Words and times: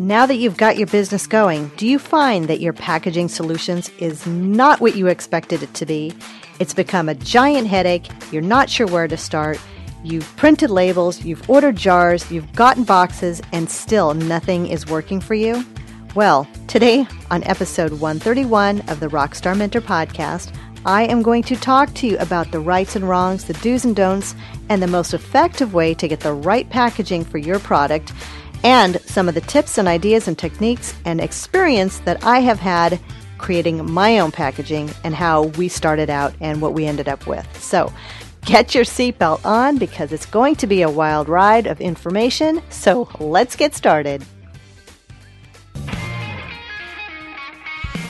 Now 0.00 0.26
that 0.26 0.36
you've 0.36 0.56
got 0.56 0.78
your 0.78 0.86
business 0.86 1.26
going, 1.26 1.72
do 1.76 1.84
you 1.84 1.98
find 1.98 2.46
that 2.46 2.60
your 2.60 2.72
packaging 2.72 3.26
solutions 3.26 3.90
is 3.98 4.24
not 4.28 4.80
what 4.80 4.94
you 4.94 5.08
expected 5.08 5.60
it 5.60 5.74
to 5.74 5.86
be? 5.86 6.14
It's 6.60 6.72
become 6.72 7.08
a 7.08 7.16
giant 7.16 7.66
headache, 7.66 8.06
you're 8.30 8.40
not 8.40 8.70
sure 8.70 8.86
where 8.86 9.08
to 9.08 9.16
start, 9.16 9.58
you've 10.04 10.36
printed 10.36 10.70
labels, 10.70 11.24
you've 11.24 11.50
ordered 11.50 11.74
jars, 11.74 12.30
you've 12.30 12.52
gotten 12.52 12.84
boxes, 12.84 13.42
and 13.50 13.68
still 13.68 14.14
nothing 14.14 14.68
is 14.68 14.86
working 14.86 15.20
for 15.20 15.34
you? 15.34 15.64
Well, 16.14 16.46
today 16.68 17.04
on 17.32 17.42
episode 17.42 17.90
131 17.90 18.82
of 18.82 19.00
the 19.00 19.08
Rockstar 19.08 19.56
Mentor 19.56 19.80
podcast, 19.80 20.54
I 20.86 21.06
am 21.06 21.22
going 21.22 21.42
to 21.42 21.56
talk 21.56 21.92
to 21.94 22.06
you 22.06 22.16
about 22.18 22.52
the 22.52 22.60
rights 22.60 22.94
and 22.94 23.08
wrongs, 23.08 23.46
the 23.46 23.54
do's 23.54 23.84
and 23.84 23.96
don'ts, 23.96 24.36
and 24.68 24.80
the 24.80 24.86
most 24.86 25.12
effective 25.12 25.74
way 25.74 25.92
to 25.94 26.06
get 26.06 26.20
the 26.20 26.34
right 26.34 26.70
packaging 26.70 27.24
for 27.24 27.38
your 27.38 27.58
product 27.58 28.12
and 28.64 29.00
some 29.02 29.28
of 29.28 29.34
the 29.34 29.40
tips 29.42 29.78
and 29.78 29.88
ideas 29.88 30.28
and 30.28 30.38
techniques 30.38 30.94
and 31.04 31.20
experience 31.20 31.98
that 32.00 32.24
I 32.24 32.40
have 32.40 32.58
had 32.58 33.00
creating 33.38 33.90
my 33.90 34.18
own 34.18 34.32
packaging 34.32 34.90
and 35.04 35.14
how 35.14 35.44
we 35.44 35.68
started 35.68 36.10
out 36.10 36.34
and 36.40 36.60
what 36.60 36.74
we 36.74 36.86
ended 36.86 37.08
up 37.08 37.26
with. 37.26 37.46
So, 37.62 37.92
get 38.44 38.74
your 38.74 38.84
seatbelt 38.84 39.44
on 39.44 39.78
because 39.78 40.12
it's 40.12 40.26
going 40.26 40.56
to 40.56 40.66
be 40.66 40.82
a 40.82 40.90
wild 40.90 41.28
ride 41.28 41.66
of 41.66 41.80
information. 41.80 42.60
So, 42.70 43.08
let's 43.20 43.56
get 43.56 43.74
started. 43.74 44.24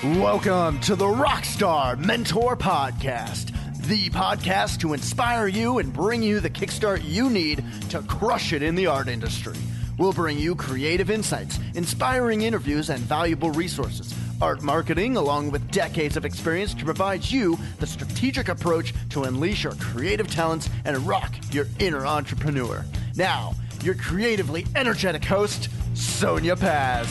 Welcome 0.02 0.80
to 0.80 0.94
the 0.94 1.06
Rockstar 1.06 1.98
Mentor 1.98 2.56
Podcast, 2.56 3.52
the 3.86 4.08
podcast 4.10 4.78
to 4.80 4.92
inspire 4.94 5.48
you 5.48 5.78
and 5.78 5.92
bring 5.92 6.22
you 6.22 6.40
the 6.40 6.48
kickstart 6.48 7.02
you 7.04 7.28
need 7.28 7.64
to 7.90 8.00
crush 8.02 8.52
it 8.52 8.62
in 8.62 8.76
the 8.76 8.86
art 8.86 9.08
industry. 9.08 9.56
We'll 9.98 10.12
bring 10.12 10.38
you 10.38 10.54
creative 10.54 11.10
insights, 11.10 11.58
inspiring 11.74 12.42
interviews, 12.42 12.88
and 12.88 13.00
valuable 13.00 13.50
resources. 13.50 14.14
Art 14.40 14.62
marketing, 14.62 15.16
along 15.16 15.50
with 15.50 15.68
decades 15.72 16.16
of 16.16 16.24
experience 16.24 16.72
to 16.74 16.84
provide 16.84 17.28
you 17.28 17.58
the 17.80 17.86
strategic 17.86 18.48
approach 18.48 18.94
to 19.10 19.24
unleash 19.24 19.64
your 19.64 19.74
creative 19.74 20.30
talents 20.30 20.70
and 20.84 20.96
rock 20.98 21.34
your 21.50 21.66
inner 21.80 22.06
entrepreneur. 22.06 22.84
Now, 23.16 23.55
your 23.82 23.94
creatively 23.94 24.66
energetic 24.77 25.24
host, 25.24 25.68
Sonia 25.94 26.55
Paz. 26.55 27.08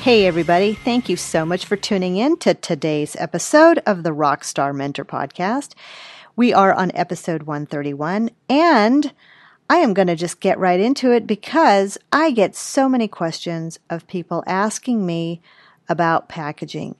Hey, 0.00 0.26
everybody. 0.26 0.74
Thank 0.74 1.08
you 1.08 1.16
so 1.16 1.44
much 1.44 1.66
for 1.66 1.76
tuning 1.76 2.16
in 2.16 2.38
to 2.38 2.54
today's 2.54 3.14
episode 3.16 3.82
of 3.86 4.02
the 4.02 4.10
Rockstar 4.10 4.74
Mentor 4.74 5.04
Podcast. 5.04 5.74
We 6.40 6.54
are 6.54 6.72
on 6.72 6.90
episode 6.94 7.42
131, 7.42 8.30
and 8.48 9.12
I 9.68 9.76
am 9.76 9.92
going 9.92 10.08
to 10.08 10.16
just 10.16 10.40
get 10.40 10.58
right 10.58 10.80
into 10.80 11.12
it 11.12 11.26
because 11.26 11.98
I 12.10 12.30
get 12.30 12.56
so 12.56 12.88
many 12.88 13.08
questions 13.08 13.78
of 13.90 14.06
people 14.06 14.42
asking 14.46 15.04
me 15.04 15.42
about 15.86 16.30
packaging. 16.30 16.94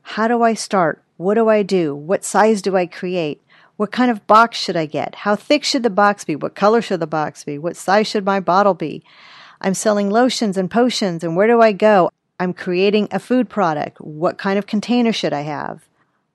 How 0.00 0.26
do 0.26 0.42
I 0.42 0.54
start? 0.54 1.02
What 1.18 1.34
do 1.34 1.50
I 1.50 1.62
do? 1.62 1.94
What 1.94 2.24
size 2.24 2.62
do 2.62 2.78
I 2.78 2.86
create? 2.86 3.42
What 3.76 3.92
kind 3.92 4.10
of 4.10 4.26
box 4.26 4.56
should 4.56 4.74
I 4.74 4.86
get? 4.86 5.16
How 5.16 5.36
thick 5.36 5.64
should 5.64 5.82
the 5.82 5.90
box 5.90 6.24
be? 6.24 6.34
What 6.34 6.54
color 6.54 6.80
should 6.80 7.00
the 7.00 7.06
box 7.06 7.44
be? 7.44 7.58
What 7.58 7.76
size 7.76 8.06
should 8.06 8.24
my 8.24 8.40
bottle 8.40 8.72
be? 8.72 9.04
I'm 9.60 9.74
selling 9.74 10.08
lotions 10.08 10.56
and 10.56 10.70
potions, 10.70 11.22
and 11.22 11.36
where 11.36 11.46
do 11.46 11.60
I 11.60 11.72
go? 11.72 12.08
I'm 12.40 12.54
creating 12.54 13.08
a 13.10 13.18
food 13.18 13.50
product. 13.50 14.00
What 14.00 14.38
kind 14.38 14.58
of 14.58 14.66
container 14.66 15.12
should 15.12 15.34
I 15.34 15.42
have? 15.42 15.87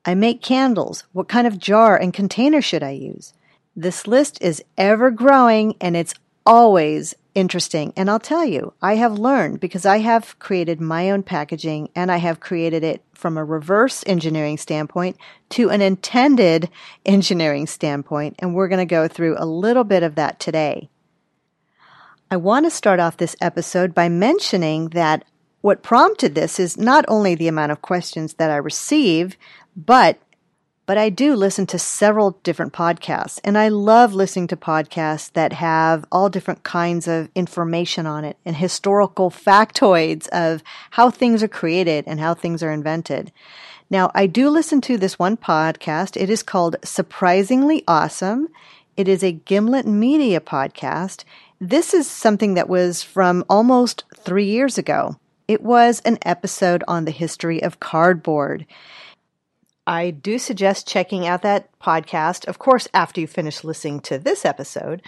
I 0.05 0.15
make 0.15 0.41
candles. 0.41 1.05
What 1.13 1.27
kind 1.27 1.47
of 1.47 1.57
jar 1.57 1.95
and 1.95 2.13
container 2.13 2.61
should 2.61 2.83
I 2.83 2.91
use? 2.91 3.33
This 3.75 4.05
list 4.05 4.41
is 4.41 4.63
ever 4.77 5.11
growing 5.11 5.75
and 5.79 5.95
it's 5.95 6.13
always 6.45 7.15
interesting. 7.35 7.93
And 7.95 8.09
I'll 8.09 8.19
tell 8.19 8.45
you, 8.45 8.73
I 8.81 8.95
have 8.95 9.17
learned 9.17 9.59
because 9.59 9.85
I 9.85 9.99
have 9.99 10.37
created 10.39 10.79
my 10.79 11.09
own 11.09 11.23
packaging 11.23 11.89
and 11.95 12.11
I 12.11 12.17
have 12.17 12.39
created 12.39 12.83
it 12.83 13.01
from 13.13 13.37
a 13.37 13.45
reverse 13.45 14.03
engineering 14.05 14.57
standpoint 14.57 15.17
to 15.49 15.69
an 15.69 15.81
intended 15.81 16.69
engineering 17.05 17.65
standpoint. 17.65 18.35
And 18.39 18.53
we're 18.53 18.67
going 18.67 18.79
to 18.79 18.85
go 18.85 19.07
through 19.07 19.35
a 19.37 19.45
little 19.45 19.83
bit 19.83 20.03
of 20.03 20.15
that 20.15 20.39
today. 20.39 20.89
I 22.29 22.37
want 22.37 22.65
to 22.65 22.71
start 22.71 22.99
off 22.99 23.17
this 23.17 23.35
episode 23.41 23.93
by 23.93 24.09
mentioning 24.09 24.89
that 24.89 25.23
what 25.63 25.81
prompted 25.81 26.35
this 26.35 26.59
is 26.59 26.77
not 26.77 27.05
only 27.07 27.35
the 27.35 27.47
amount 27.47 27.71
of 27.71 27.81
questions 27.81 28.33
that 28.33 28.51
I 28.51 28.57
receive, 28.57 29.37
but 29.77 30.19
but 30.85 30.97
I 30.97 31.07
do 31.07 31.37
listen 31.37 31.65
to 31.67 31.79
several 31.79 32.31
different 32.43 32.73
podcasts 32.73 33.39
and 33.45 33.57
I 33.57 33.69
love 33.69 34.13
listening 34.13 34.47
to 34.47 34.57
podcasts 34.57 35.31
that 35.31 35.53
have 35.53 36.03
all 36.11 36.27
different 36.27 36.63
kinds 36.63 37.07
of 37.07 37.29
information 37.33 38.05
on 38.05 38.25
it 38.25 38.35
and 38.43 38.57
historical 38.57 39.31
factoids 39.31 40.27
of 40.33 40.61
how 40.91 41.09
things 41.09 41.41
are 41.41 41.47
created 41.47 42.03
and 42.07 42.19
how 42.19 42.33
things 42.33 42.61
are 42.61 42.73
invented. 42.73 43.31
Now, 43.89 44.11
I 44.13 44.27
do 44.27 44.49
listen 44.49 44.81
to 44.81 44.97
this 44.97 45.17
one 45.17 45.37
podcast. 45.37 46.21
It 46.21 46.29
is 46.29 46.43
called 46.43 46.75
Surprisingly 46.83 47.85
Awesome. 47.87 48.49
It 48.97 49.07
is 49.07 49.23
a 49.23 49.31
Gimlet 49.31 49.87
Media 49.87 50.41
podcast. 50.41 51.23
This 51.61 51.93
is 51.93 52.09
something 52.09 52.55
that 52.55 52.67
was 52.67 53.01
from 53.01 53.45
almost 53.47 54.03
three 54.13 54.47
years 54.47 54.77
ago. 54.77 55.15
It 55.47 55.61
was 55.61 56.01
an 56.05 56.19
episode 56.21 56.83
on 56.87 57.05
the 57.05 57.11
history 57.11 57.61
of 57.61 57.79
cardboard. 57.79 58.65
I 59.85 60.11
do 60.11 60.39
suggest 60.39 60.87
checking 60.87 61.27
out 61.27 61.41
that 61.41 61.67
podcast, 61.79 62.47
of 62.47 62.59
course, 62.59 62.87
after 62.93 63.19
you 63.19 63.27
finish 63.27 63.63
listening 63.63 63.99
to 64.01 64.17
this 64.17 64.45
episode. 64.45 65.01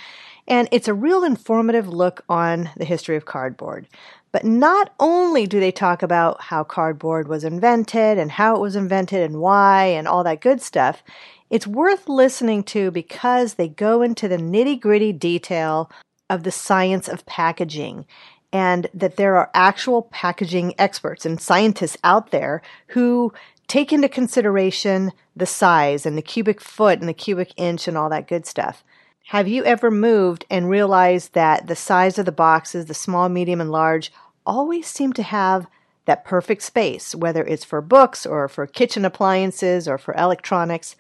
And 0.48 0.68
it's 0.72 0.90
a 0.90 0.94
real 0.94 1.24
informative 1.24 1.88
look 1.88 2.24
on 2.28 2.70
the 2.76 2.86
history 2.86 3.16
of 3.16 3.26
cardboard. 3.26 3.88
But 4.34 4.44
not 4.44 4.94
only 5.00 5.48
do 5.48 5.62
they 5.62 5.72
talk 5.72 6.04
about 6.04 6.42
how 6.42 6.66
cardboard 6.66 7.30
was 7.30 7.46
invented 7.46 8.18
and 8.18 8.30
how 8.30 8.58
it 8.58 8.62
was 8.62 8.76
invented 8.76 9.22
and 9.22 9.40
why 9.40 9.86
and 9.86 10.08
all 10.08 10.26
that 10.26 10.42
good 10.42 10.62
stuff, 10.62 11.02
it's 11.50 11.66
worth 11.66 12.10
listening 12.10 12.64
to 12.64 12.92
because 12.92 13.54
they 13.54 13.70
go 13.70 14.02
into 14.02 14.28
the 14.28 14.38
nitty 14.38 14.82
gritty 14.82 15.14
detail 15.14 15.90
of 16.30 16.44
the 16.44 16.52
science 16.52 17.08
of 17.08 17.26
packaging 17.26 18.06
and 18.56 18.88
that 18.94 19.18
there 19.18 19.36
are 19.36 19.52
actual 19.54 20.04
packaging 20.04 20.74
experts 20.78 21.26
and 21.26 21.42
scientists 21.42 21.98
out 22.06 22.32
there 22.32 22.62
who 22.88 23.34
take 23.68 23.92
into 23.92 24.08
consideration 24.08 25.12
the 25.36 25.46
size 25.46 26.06
and 26.06 26.18
the 26.18 26.22
cubic 26.22 26.62
foot 26.62 27.02
and 27.02 27.10
the 27.10 27.14
cubic 27.14 27.52
inch 27.58 27.86
and 27.86 27.98
all 27.98 28.10
that 28.10 28.30
good 28.30 28.46
stuff. 28.46 28.82
Have 29.26 29.50
you 29.50 29.66
ever 29.66 29.92
moved 29.92 30.46
and 30.50 30.70
realized 30.70 31.34
that 31.34 31.68
the 31.68 31.76
size 31.76 32.18
of 32.18 32.26
the 32.26 32.32
boxes, 32.32 32.86
the 32.86 32.94
small, 32.94 33.28
medium, 33.28 33.60
and 33.60 33.72
large, 33.72 34.10
always 34.46 34.88
seem 34.88 35.12
to 35.12 35.24
have 35.24 35.68
that 36.06 36.24
perfect 36.24 36.62
space, 36.62 37.14
whether 37.14 37.44
it's 37.44 37.66
for 37.66 37.82
books 37.82 38.26
or 38.26 38.48
for 38.48 38.66
kitchen 38.68 39.04
appliances 39.04 39.86
or 39.86 39.98
for 39.98 40.14
electronics? 40.14 40.96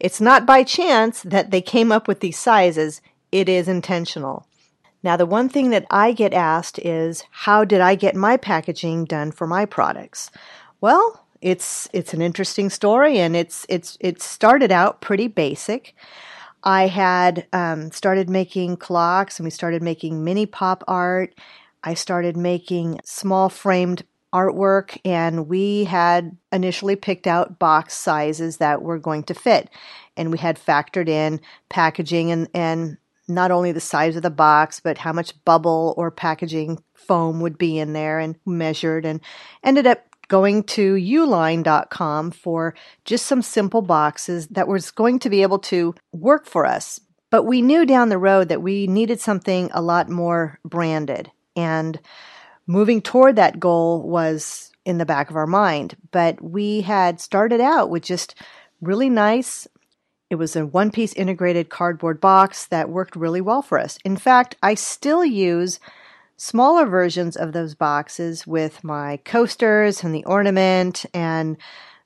It's 0.00 0.20
not 0.20 0.44
by 0.44 0.64
chance 0.64 1.22
that 1.22 1.52
they 1.52 1.62
came 1.62 1.92
up 1.92 2.08
with 2.08 2.18
these 2.18 2.36
sizes, 2.36 3.00
it 3.30 3.48
is 3.48 3.68
intentional. 3.68 4.44
Now, 5.06 5.16
the 5.16 5.24
one 5.24 5.48
thing 5.48 5.70
that 5.70 5.86
I 5.88 6.10
get 6.10 6.34
asked 6.34 6.80
is, 6.80 7.22
how 7.30 7.64
did 7.64 7.80
I 7.80 7.94
get 7.94 8.16
my 8.16 8.36
packaging 8.36 9.04
done 9.04 9.30
for 9.30 9.46
my 9.46 9.64
products? 9.64 10.32
Well, 10.80 11.24
it's 11.40 11.88
it's 11.92 12.12
an 12.12 12.20
interesting 12.20 12.70
story, 12.70 13.20
and 13.20 13.36
it's 13.36 13.64
it's 13.68 13.96
it 14.00 14.20
started 14.20 14.72
out 14.72 15.00
pretty 15.00 15.28
basic. 15.28 15.94
I 16.64 16.88
had 16.88 17.46
um, 17.52 17.92
started 17.92 18.28
making 18.28 18.78
clocks, 18.78 19.38
and 19.38 19.44
we 19.44 19.50
started 19.50 19.80
making 19.80 20.24
mini 20.24 20.44
pop 20.44 20.82
art. 20.88 21.38
I 21.84 21.94
started 21.94 22.36
making 22.36 22.98
small 23.04 23.48
framed 23.48 24.02
artwork, 24.34 24.98
and 25.04 25.46
we 25.46 25.84
had 25.84 26.36
initially 26.50 26.96
picked 26.96 27.28
out 27.28 27.60
box 27.60 27.94
sizes 27.94 28.56
that 28.56 28.82
were 28.82 28.98
going 28.98 29.22
to 29.22 29.34
fit, 29.34 29.70
and 30.16 30.32
we 30.32 30.38
had 30.38 30.58
factored 30.58 31.08
in 31.08 31.40
packaging 31.68 32.32
and 32.32 32.48
and 32.52 32.98
not 33.28 33.50
only 33.50 33.72
the 33.72 33.80
size 33.80 34.16
of 34.16 34.22
the 34.22 34.30
box, 34.30 34.80
but 34.80 34.98
how 34.98 35.12
much 35.12 35.32
bubble 35.44 35.94
or 35.96 36.10
packaging 36.10 36.82
foam 36.94 37.40
would 37.40 37.58
be 37.58 37.78
in 37.78 37.92
there 37.92 38.18
and 38.18 38.36
measured 38.46 39.04
and 39.04 39.20
ended 39.62 39.86
up 39.86 40.04
going 40.28 40.62
to 40.64 40.94
uline.com 40.94 42.30
for 42.32 42.74
just 43.04 43.26
some 43.26 43.42
simple 43.42 43.82
boxes 43.82 44.48
that 44.48 44.68
was 44.68 44.90
going 44.90 45.18
to 45.20 45.30
be 45.30 45.42
able 45.42 45.58
to 45.58 45.94
work 46.12 46.46
for 46.46 46.66
us. 46.66 47.00
But 47.30 47.44
we 47.44 47.62
knew 47.62 47.84
down 47.84 48.08
the 48.08 48.18
road 48.18 48.48
that 48.48 48.62
we 48.62 48.86
needed 48.86 49.20
something 49.20 49.70
a 49.72 49.82
lot 49.82 50.08
more 50.08 50.58
branded. 50.64 51.30
And 51.54 51.98
moving 52.66 53.00
toward 53.00 53.36
that 53.36 53.60
goal 53.60 54.02
was 54.02 54.72
in 54.84 54.98
the 54.98 55.06
back 55.06 55.30
of 55.30 55.36
our 55.36 55.46
mind. 55.46 55.96
But 56.12 56.42
we 56.42 56.82
had 56.82 57.20
started 57.20 57.60
out 57.60 57.90
with 57.90 58.02
just 58.02 58.34
really 58.80 59.10
nice. 59.10 59.66
It 60.28 60.36
was 60.36 60.56
a 60.56 60.66
one 60.66 60.90
piece 60.90 61.12
integrated 61.12 61.68
cardboard 61.68 62.20
box 62.20 62.66
that 62.66 62.90
worked 62.90 63.14
really 63.16 63.40
well 63.40 63.62
for 63.62 63.78
us. 63.78 63.98
In 64.04 64.16
fact, 64.16 64.56
I 64.62 64.74
still 64.74 65.24
use 65.24 65.78
smaller 66.36 66.84
versions 66.84 67.36
of 67.36 67.52
those 67.52 67.74
boxes 67.74 68.46
with 68.46 68.82
my 68.82 69.18
coasters 69.24 70.02
and 70.02 70.14
the 70.14 70.24
ornament 70.24 71.06
and 71.14 71.56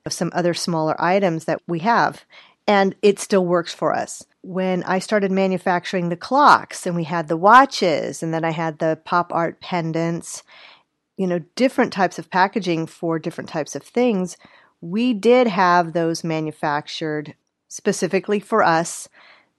some 0.07 0.31
other 0.33 0.53
smaller 0.53 0.95
items 1.01 1.45
that 1.45 1.61
we 1.67 1.79
have. 1.79 2.23
and 2.67 2.95
it 3.01 3.19
still 3.19 3.45
works 3.45 3.73
for 3.73 3.93
us. 3.93 4.25
When 4.43 4.83
I 4.83 4.99
started 4.99 5.31
manufacturing 5.31 6.09
the 6.09 6.15
clocks 6.15 6.85
and 6.85 6.95
we 6.95 7.03
had 7.03 7.27
the 7.27 7.37
watches 7.37 8.23
and 8.23 8.33
then 8.33 8.43
I 8.43 8.51
had 8.51 8.79
the 8.79 8.99
pop 9.03 9.33
art 9.33 9.59
pendants, 9.59 10.43
you 11.17 11.27
know, 11.27 11.39
different 11.55 11.93
types 11.93 12.17
of 12.17 12.29
packaging 12.29 12.87
for 12.87 13.19
different 13.19 13.49
types 13.49 13.75
of 13.75 13.83
things, 13.83 14.37
we 14.79 15.13
did 15.13 15.47
have 15.47 15.93
those 15.93 16.23
manufactured 16.23 17.35
specifically 17.71 18.41
for 18.41 18.61
us 18.63 19.07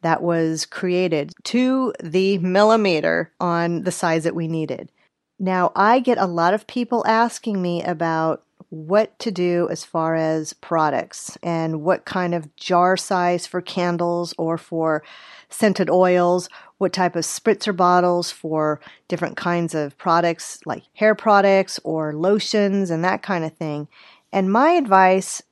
that 0.03 0.23
was 0.23 0.67
created 0.67 1.33
to 1.45 1.95
the 2.03 2.37
millimeter 2.39 3.33
on 3.41 3.85
the 3.85 3.91
size 3.91 4.25
that 4.25 4.35
we 4.35 4.47
needed. 4.49 4.93
Now, 5.39 5.73
I 5.75 6.01
get 6.01 6.19
a 6.19 6.27
lot 6.27 6.53
of 6.53 6.67
people 6.67 7.07
asking 7.07 7.63
me 7.63 7.83
about 7.83 8.43
what 8.69 9.19
to 9.21 9.31
do 9.31 9.67
as 9.71 9.85
far 9.85 10.15
as 10.15 10.53
products 10.53 11.39
and 11.43 11.83
what 11.83 12.05
kind 12.05 12.35
of 12.35 12.55
jar 12.57 12.97
size 12.97 13.47
for 13.47 13.63
candles 13.63 14.35
or 14.37 14.59
for 14.59 15.03
scented 15.49 15.89
oils, 15.89 16.51
what 16.79 16.93
type 16.93 17.17
of 17.17 17.25
spritzer 17.25 17.75
bottles 17.75 18.31
for 18.31 18.79
different 19.09 19.37
kinds 19.37 19.75
of 19.75 19.97
products 19.97 20.61
like 20.67 20.83
hair 20.95 21.15
products 21.15 21.81
or 21.83 22.15
lotions 22.15 22.91
and 22.91 23.05
that 23.05 23.23
kind 23.23 23.45
of 23.45 23.55
thing. 23.55 23.89
And 24.33 24.53
my 24.53 24.71
advice 24.71 25.43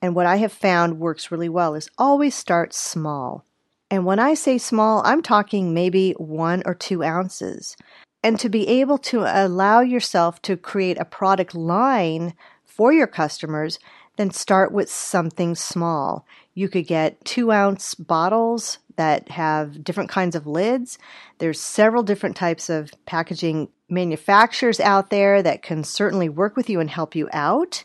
and 0.00 0.14
what 0.14 0.26
I 0.26 0.36
have 0.36 0.52
found 0.52 1.00
works 1.00 1.30
really 1.30 1.48
well 1.48 1.74
is 1.74 1.90
always 1.98 2.34
start 2.34 2.72
small. 2.72 3.44
And 3.90 4.04
when 4.04 4.18
I 4.18 4.34
say 4.34 4.58
small, 4.58 5.02
I'm 5.04 5.22
talking 5.22 5.72
maybe 5.72 6.12
one 6.12 6.62
or 6.66 6.74
two 6.74 7.02
ounces. 7.02 7.76
And 8.22 8.38
to 8.40 8.48
be 8.48 8.68
able 8.68 8.98
to 8.98 9.20
allow 9.20 9.80
yourself 9.80 10.42
to 10.42 10.56
create 10.56 10.98
a 10.98 11.04
product 11.04 11.54
line 11.54 12.34
for 12.64 12.92
your 12.92 13.06
customers, 13.06 13.78
then 14.16 14.30
start 14.30 14.72
with 14.72 14.90
something 14.90 15.54
small. 15.54 16.26
You 16.54 16.68
could 16.68 16.86
get 16.86 17.24
two 17.24 17.52
ounce 17.52 17.94
bottles 17.94 18.78
that 18.96 19.30
have 19.30 19.84
different 19.84 20.10
kinds 20.10 20.34
of 20.34 20.46
lids. 20.46 20.98
There's 21.38 21.60
several 21.60 22.02
different 22.02 22.36
types 22.36 22.68
of 22.68 22.90
packaging 23.06 23.68
manufacturers 23.88 24.80
out 24.80 25.10
there 25.10 25.40
that 25.42 25.62
can 25.62 25.84
certainly 25.84 26.28
work 26.28 26.56
with 26.56 26.68
you 26.68 26.80
and 26.80 26.90
help 26.90 27.14
you 27.14 27.28
out. 27.32 27.84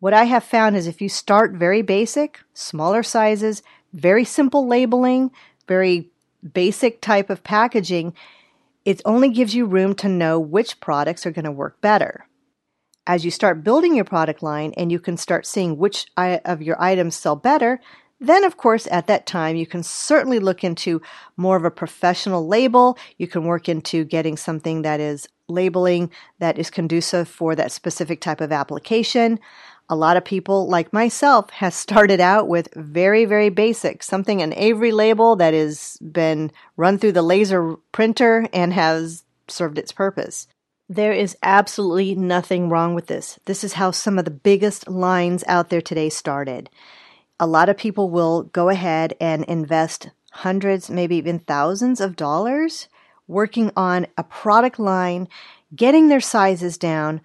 What 0.00 0.14
I 0.14 0.24
have 0.24 0.44
found 0.44 0.76
is 0.76 0.86
if 0.86 1.00
you 1.00 1.08
start 1.08 1.52
very 1.52 1.82
basic, 1.82 2.40
smaller 2.54 3.02
sizes, 3.02 3.62
very 3.92 4.24
simple 4.24 4.66
labeling, 4.66 5.30
very 5.68 6.10
basic 6.52 7.00
type 7.00 7.30
of 7.30 7.44
packaging, 7.44 8.14
it 8.84 9.02
only 9.04 9.28
gives 9.28 9.54
you 9.54 9.66
room 9.66 9.94
to 9.96 10.08
know 10.08 10.40
which 10.40 10.80
products 10.80 11.24
are 11.26 11.30
going 11.30 11.44
to 11.44 11.52
work 11.52 11.80
better 11.80 12.26
as 13.10 13.24
you 13.24 13.30
start 13.30 13.64
building 13.64 13.96
your 13.96 14.04
product 14.04 14.40
line 14.42 14.72
and 14.76 14.92
you 14.92 15.00
can 15.00 15.16
start 15.16 15.44
seeing 15.44 15.76
which 15.76 16.06
of 16.16 16.62
your 16.62 16.80
items 16.80 17.16
sell 17.16 17.34
better, 17.34 17.80
then 18.20 18.44
of 18.44 18.56
course 18.56 18.86
at 18.90 19.08
that 19.08 19.26
time 19.26 19.56
you 19.56 19.66
can 19.66 19.82
certainly 19.82 20.38
look 20.38 20.62
into 20.62 21.02
more 21.36 21.56
of 21.56 21.64
a 21.64 21.70
professional 21.70 22.46
label. 22.46 22.96
You 23.18 23.26
can 23.26 23.44
work 23.44 23.68
into 23.68 24.04
getting 24.04 24.36
something 24.36 24.82
that 24.82 25.00
is 25.00 25.28
labeling 25.48 26.10
that 26.38 26.56
is 26.56 26.70
conducive 26.70 27.28
for 27.28 27.56
that 27.56 27.72
specific 27.72 28.20
type 28.20 28.40
of 28.40 28.52
application. 28.52 29.40
A 29.90 29.96
lot 29.96 30.16
of 30.16 30.24
people, 30.24 30.68
like 30.68 30.92
myself, 30.92 31.50
has 31.50 31.74
started 31.74 32.20
out 32.20 32.46
with 32.46 32.72
very, 32.76 33.24
very 33.24 33.48
basic, 33.48 34.04
something 34.04 34.40
an 34.40 34.54
Avery 34.54 34.92
label 34.92 35.34
that 35.34 35.52
has 35.52 35.98
been 35.98 36.52
run 36.76 36.96
through 36.96 37.12
the 37.12 37.22
laser 37.22 37.74
printer 37.90 38.46
and 38.52 38.72
has 38.72 39.24
served 39.48 39.78
its 39.78 39.90
purpose. 39.90 40.46
There 40.88 41.12
is 41.12 41.36
absolutely 41.42 42.14
nothing 42.14 42.68
wrong 42.68 42.94
with 42.94 43.08
this. 43.08 43.40
This 43.46 43.64
is 43.64 43.72
how 43.72 43.90
some 43.90 44.16
of 44.16 44.24
the 44.24 44.30
biggest 44.30 44.88
lines 44.88 45.42
out 45.48 45.70
there 45.70 45.80
today 45.80 46.08
started. 46.08 46.70
A 47.40 47.46
lot 47.48 47.68
of 47.68 47.76
people 47.76 48.10
will 48.10 48.44
go 48.44 48.68
ahead 48.68 49.14
and 49.20 49.44
invest 49.46 50.10
hundreds, 50.30 50.88
maybe 50.88 51.16
even 51.16 51.40
thousands 51.40 52.00
of 52.00 52.14
dollars 52.14 52.88
working 53.26 53.72
on 53.76 54.06
a 54.16 54.22
product 54.22 54.78
line, 54.78 55.28
getting 55.74 56.08
their 56.08 56.20
sizes 56.20 56.78
down, 56.78 57.20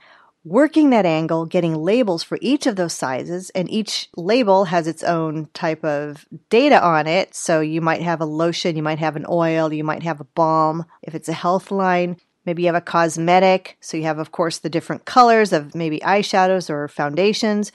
working 0.45 0.91
that 0.91 1.05
angle, 1.05 1.45
getting 1.45 1.75
labels 1.75 2.23
for 2.23 2.37
each 2.39 2.65
of 2.65 2.77
those 2.77 2.93
sizes, 2.93 3.49
and 3.49 3.69
each 3.69 4.07
label 4.15 4.65
has 4.65 4.87
its 4.87 5.03
own 5.03 5.49
type 5.53 5.83
of 5.83 6.25
data 6.49 6.81
on 6.81 7.07
it. 7.07 7.35
So 7.35 7.59
you 7.59 7.81
might 7.81 8.01
have 8.01 8.21
a 8.21 8.25
lotion, 8.25 8.77
you 8.77 8.83
might 8.83 8.99
have 8.99 9.17
an 9.17 9.25
oil, 9.27 9.73
you 9.73 9.83
might 9.83 10.03
have 10.03 10.21
a 10.21 10.25
balm. 10.25 10.85
If 11.01 11.15
it's 11.15 11.27
a 11.27 11.33
health 11.33 11.71
line, 11.71 12.17
Maybe 12.45 12.61
you 12.61 12.67
have 12.67 12.75
a 12.75 12.81
cosmetic, 12.81 13.75
so 13.81 13.97
you 13.97 14.03
have, 14.03 14.19
of 14.19 14.31
course, 14.31 14.59
the 14.59 14.69
different 14.69 15.05
colors 15.05 15.51
of 15.51 15.73
maybe 15.73 15.99
eyeshadows 16.01 16.69
or 16.69 16.87
foundations. 16.87 17.71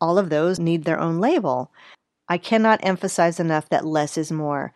All 0.00 0.18
of 0.18 0.30
those 0.30 0.58
need 0.58 0.84
their 0.84 0.98
own 0.98 1.18
label. 1.18 1.70
I 2.28 2.38
cannot 2.38 2.80
emphasize 2.82 3.38
enough 3.38 3.68
that 3.68 3.84
less 3.84 4.16
is 4.16 4.32
more. 4.32 4.72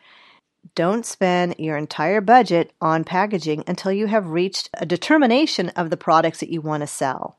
Don't 0.75 1.05
spend 1.05 1.57
your 1.59 1.77
entire 1.77 2.21
budget 2.21 2.73
on 2.81 3.05
packaging 3.05 3.65
until 3.67 3.93
you 3.93 4.07
have 4.07 4.29
reached 4.29 4.71
a 4.75 4.87
determination 4.87 5.71
of 5.71 5.91
the 5.91 5.97
products 5.97 6.41
that 6.41 6.51
you 6.51 6.61
want 6.61 6.83
to 6.83 6.87
sell. 6.87 7.39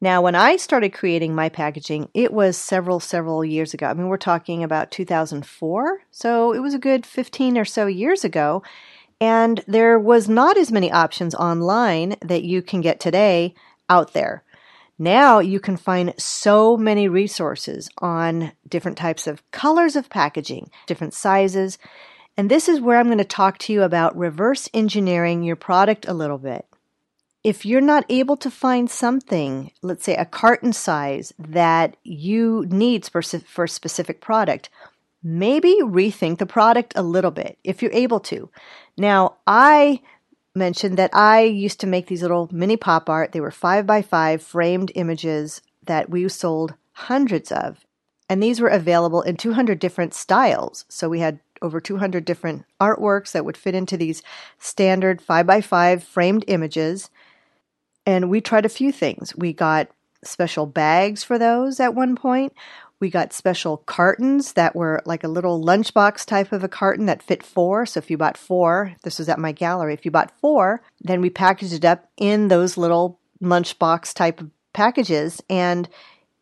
Now, 0.00 0.22
when 0.22 0.36
I 0.36 0.56
started 0.56 0.92
creating 0.92 1.34
my 1.34 1.48
packaging, 1.48 2.08
it 2.14 2.32
was 2.32 2.56
several, 2.56 3.00
several 3.00 3.44
years 3.44 3.74
ago. 3.74 3.88
I 3.88 3.94
mean, 3.94 4.06
we're 4.06 4.16
talking 4.16 4.62
about 4.62 4.92
2004. 4.92 6.02
So 6.12 6.52
it 6.52 6.60
was 6.60 6.74
a 6.74 6.78
good 6.78 7.04
15 7.04 7.58
or 7.58 7.64
so 7.64 7.86
years 7.86 8.24
ago. 8.24 8.62
And 9.20 9.64
there 9.66 9.98
was 9.98 10.28
not 10.28 10.56
as 10.56 10.70
many 10.70 10.92
options 10.92 11.34
online 11.34 12.14
that 12.22 12.44
you 12.44 12.62
can 12.62 12.80
get 12.80 13.00
today 13.00 13.54
out 13.88 14.12
there. 14.12 14.44
Now 14.98 15.38
you 15.38 15.60
can 15.60 15.76
find 15.76 16.12
so 16.18 16.76
many 16.76 17.06
resources 17.06 17.88
on 17.98 18.52
different 18.68 18.98
types 18.98 19.26
of 19.26 19.48
colors 19.52 19.94
of 19.94 20.10
packaging, 20.10 20.70
different 20.86 21.14
sizes. 21.14 21.78
And 22.36 22.50
this 22.50 22.68
is 22.68 22.80
where 22.80 22.98
I'm 22.98 23.06
going 23.06 23.18
to 23.18 23.24
talk 23.24 23.58
to 23.58 23.72
you 23.72 23.82
about 23.82 24.16
reverse 24.16 24.68
engineering 24.74 25.42
your 25.42 25.56
product 25.56 26.06
a 26.08 26.14
little 26.14 26.38
bit. 26.38 26.66
If 27.44 27.64
you're 27.64 27.80
not 27.80 28.04
able 28.08 28.36
to 28.38 28.50
find 28.50 28.90
something, 28.90 29.70
let's 29.82 30.04
say 30.04 30.16
a 30.16 30.24
carton 30.24 30.72
size 30.72 31.32
that 31.38 31.96
you 32.02 32.66
need 32.68 33.06
for, 33.06 33.22
for 33.22 33.64
a 33.64 33.68
specific 33.68 34.20
product, 34.20 34.68
maybe 35.22 35.78
rethink 35.82 36.38
the 36.38 36.46
product 36.46 36.92
a 36.96 37.02
little 37.02 37.30
bit 37.30 37.58
if 37.62 37.82
you're 37.82 37.92
able 37.92 38.20
to. 38.20 38.50
Now, 38.96 39.36
I 39.46 40.00
mentioned 40.54 40.96
that 40.98 41.14
I 41.14 41.42
used 41.42 41.80
to 41.80 41.86
make 41.86 42.06
these 42.06 42.22
little 42.22 42.48
mini 42.52 42.76
pop 42.76 43.08
art. 43.08 43.32
They 43.32 43.40
were 43.40 43.50
five 43.50 43.86
by 43.86 44.02
five 44.02 44.42
framed 44.42 44.92
images 44.94 45.62
that 45.84 46.10
we 46.10 46.28
sold 46.28 46.74
hundreds 46.92 47.52
of. 47.52 47.84
And 48.28 48.42
these 48.42 48.60
were 48.60 48.68
available 48.68 49.22
in 49.22 49.36
200 49.36 49.78
different 49.78 50.14
styles. 50.14 50.84
So 50.88 51.08
we 51.08 51.20
had 51.20 51.40
over 51.62 51.80
200 51.80 52.24
different 52.24 52.64
artworks 52.80 53.32
that 53.32 53.44
would 53.44 53.56
fit 53.56 53.74
into 53.74 53.96
these 53.96 54.22
standard 54.58 55.20
five 55.22 55.46
by 55.46 55.60
five 55.60 56.04
framed 56.04 56.44
images. 56.46 57.10
And 58.06 58.30
we 58.30 58.40
tried 58.40 58.66
a 58.66 58.70
few 58.70 58.92
things. 58.92 59.34
We 59.36 59.52
got 59.52 59.88
special 60.24 60.66
bags 60.66 61.24
for 61.24 61.38
those 61.38 61.80
at 61.80 61.94
one 61.94 62.16
point. 62.16 62.52
We 63.00 63.10
got 63.10 63.32
special 63.32 63.78
cartons 63.78 64.54
that 64.54 64.74
were 64.74 65.02
like 65.04 65.24
a 65.24 65.28
little 65.28 65.62
lunchbox 65.62 66.24
type 66.26 66.52
of 66.52 66.64
a 66.64 66.68
carton 66.68 67.06
that 67.06 67.22
fit 67.22 67.42
four. 67.42 67.86
So 67.86 67.98
if 67.98 68.10
you 68.10 68.16
bought 68.16 68.36
four, 68.36 68.94
this 69.02 69.18
was 69.18 69.28
at 69.28 69.38
my 69.38 69.52
gallery. 69.52 69.94
If 69.94 70.04
you 70.04 70.10
bought 70.10 70.32
four, 70.40 70.82
then 71.00 71.20
we 71.20 71.30
packaged 71.30 71.72
it 71.72 71.84
up 71.84 72.08
in 72.16 72.48
those 72.48 72.76
little 72.76 73.20
lunchbox 73.42 74.14
type 74.14 74.40
of 74.40 74.50
packages 74.72 75.42
and 75.48 75.88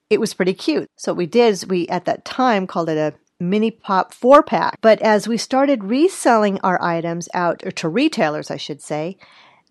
it 0.08 0.20
was 0.20 0.34
pretty 0.34 0.54
cute. 0.54 0.88
So 0.96 1.12
what 1.12 1.18
we 1.18 1.26
did 1.26 1.52
is 1.52 1.66
we 1.66 1.88
at 1.88 2.04
that 2.04 2.24
time 2.24 2.66
called 2.66 2.88
it 2.88 2.98
a 2.98 3.14
mini 3.38 3.70
pop 3.70 4.14
four 4.14 4.42
pack. 4.42 4.78
But 4.80 5.00
as 5.02 5.28
we 5.28 5.36
started 5.36 5.84
reselling 5.84 6.60
our 6.62 6.82
items 6.82 7.28
out 7.34 7.62
to 7.76 7.88
retailers, 7.88 8.50
I 8.50 8.56
should 8.56 8.80
say, 8.80 9.18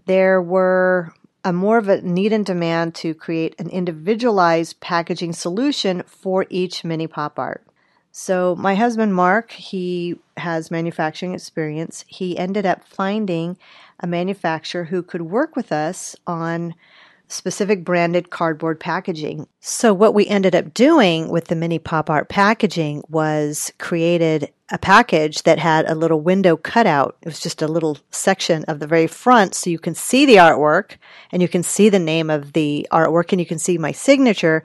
there 0.05 0.41
were 0.41 1.13
a 1.45 1.53
more 1.53 1.77
of 1.77 1.87
a 1.87 2.01
need 2.01 2.33
and 2.33 2.45
demand 2.45 2.95
to 2.95 3.13
create 3.13 3.55
an 3.59 3.69
individualized 3.69 4.79
packaging 4.79 5.31
solution 5.31 6.01
for 6.07 6.47
each 6.49 6.83
mini 6.83 7.05
pop 7.05 7.37
art. 7.37 7.63
So 8.11 8.55
my 8.55 8.73
husband 8.75 9.13
Mark, 9.13 9.51
he 9.51 10.15
has 10.37 10.71
manufacturing 10.71 11.35
experience. 11.35 12.03
He 12.07 12.37
ended 12.37 12.65
up 12.65 12.83
finding 12.87 13.57
a 13.99 14.07
manufacturer 14.07 14.85
who 14.85 15.03
could 15.03 15.21
work 15.21 15.55
with 15.55 15.71
us 15.71 16.15
on 16.25 16.73
specific 17.27 17.83
branded 17.83 18.29
cardboard 18.29 18.79
packaging. 18.79 19.47
So 19.59 19.93
what 19.93 20.13
we 20.13 20.27
ended 20.27 20.55
up 20.55 20.73
doing 20.73 21.29
with 21.29 21.45
the 21.45 21.55
mini 21.55 21.79
pop 21.79 22.09
art 22.09 22.29
packaging 22.29 23.03
was 23.09 23.71
created 23.79 24.51
a 24.71 24.77
package 24.77 25.43
that 25.43 25.59
had 25.59 25.89
a 25.89 25.95
little 25.95 26.21
window 26.21 26.57
cutout. 26.57 27.17
It 27.21 27.27
was 27.27 27.39
just 27.39 27.61
a 27.61 27.67
little 27.67 27.99
section 28.11 28.63
of 28.65 28.79
the 28.79 28.87
very 28.87 29.07
front 29.07 29.53
so 29.53 29.69
you 29.69 29.79
can 29.79 29.93
see 29.93 30.25
the 30.25 30.37
artwork 30.37 30.97
and 31.31 31.41
you 31.41 31.47
can 31.47 31.63
see 31.63 31.89
the 31.89 31.99
name 31.99 32.29
of 32.29 32.53
the 32.53 32.87
artwork 32.91 33.31
and 33.31 33.39
you 33.39 33.45
can 33.45 33.59
see 33.59 33.77
my 33.77 33.91
signature. 33.91 34.63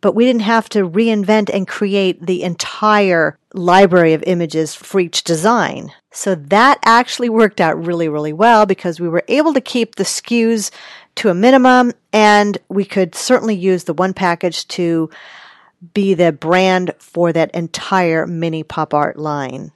But 0.00 0.14
we 0.16 0.24
didn't 0.24 0.42
have 0.42 0.68
to 0.70 0.88
reinvent 0.88 1.48
and 1.52 1.68
create 1.68 2.26
the 2.26 2.42
entire 2.42 3.38
library 3.54 4.14
of 4.14 4.24
images 4.26 4.74
for 4.74 4.98
each 4.98 5.22
design. 5.22 5.92
So 6.10 6.34
that 6.34 6.78
actually 6.84 7.28
worked 7.28 7.60
out 7.60 7.86
really, 7.86 8.08
really 8.08 8.32
well 8.32 8.66
because 8.66 8.98
we 8.98 9.08
were 9.08 9.24
able 9.28 9.54
to 9.54 9.60
keep 9.60 9.94
the 9.94 10.04
SKUs 10.04 10.70
to 11.16 11.28
a 11.28 11.34
minimum 11.34 11.92
and 12.12 12.58
we 12.68 12.84
could 12.84 13.14
certainly 13.14 13.54
use 13.54 13.84
the 13.84 13.94
one 13.94 14.14
package 14.14 14.66
to 14.68 15.10
be 15.94 16.14
the 16.14 16.32
brand 16.32 16.94
for 16.98 17.32
that 17.32 17.50
entire 17.52 18.26
mini 18.26 18.62
pop 18.62 18.94
art 18.94 19.18
line. 19.18 19.72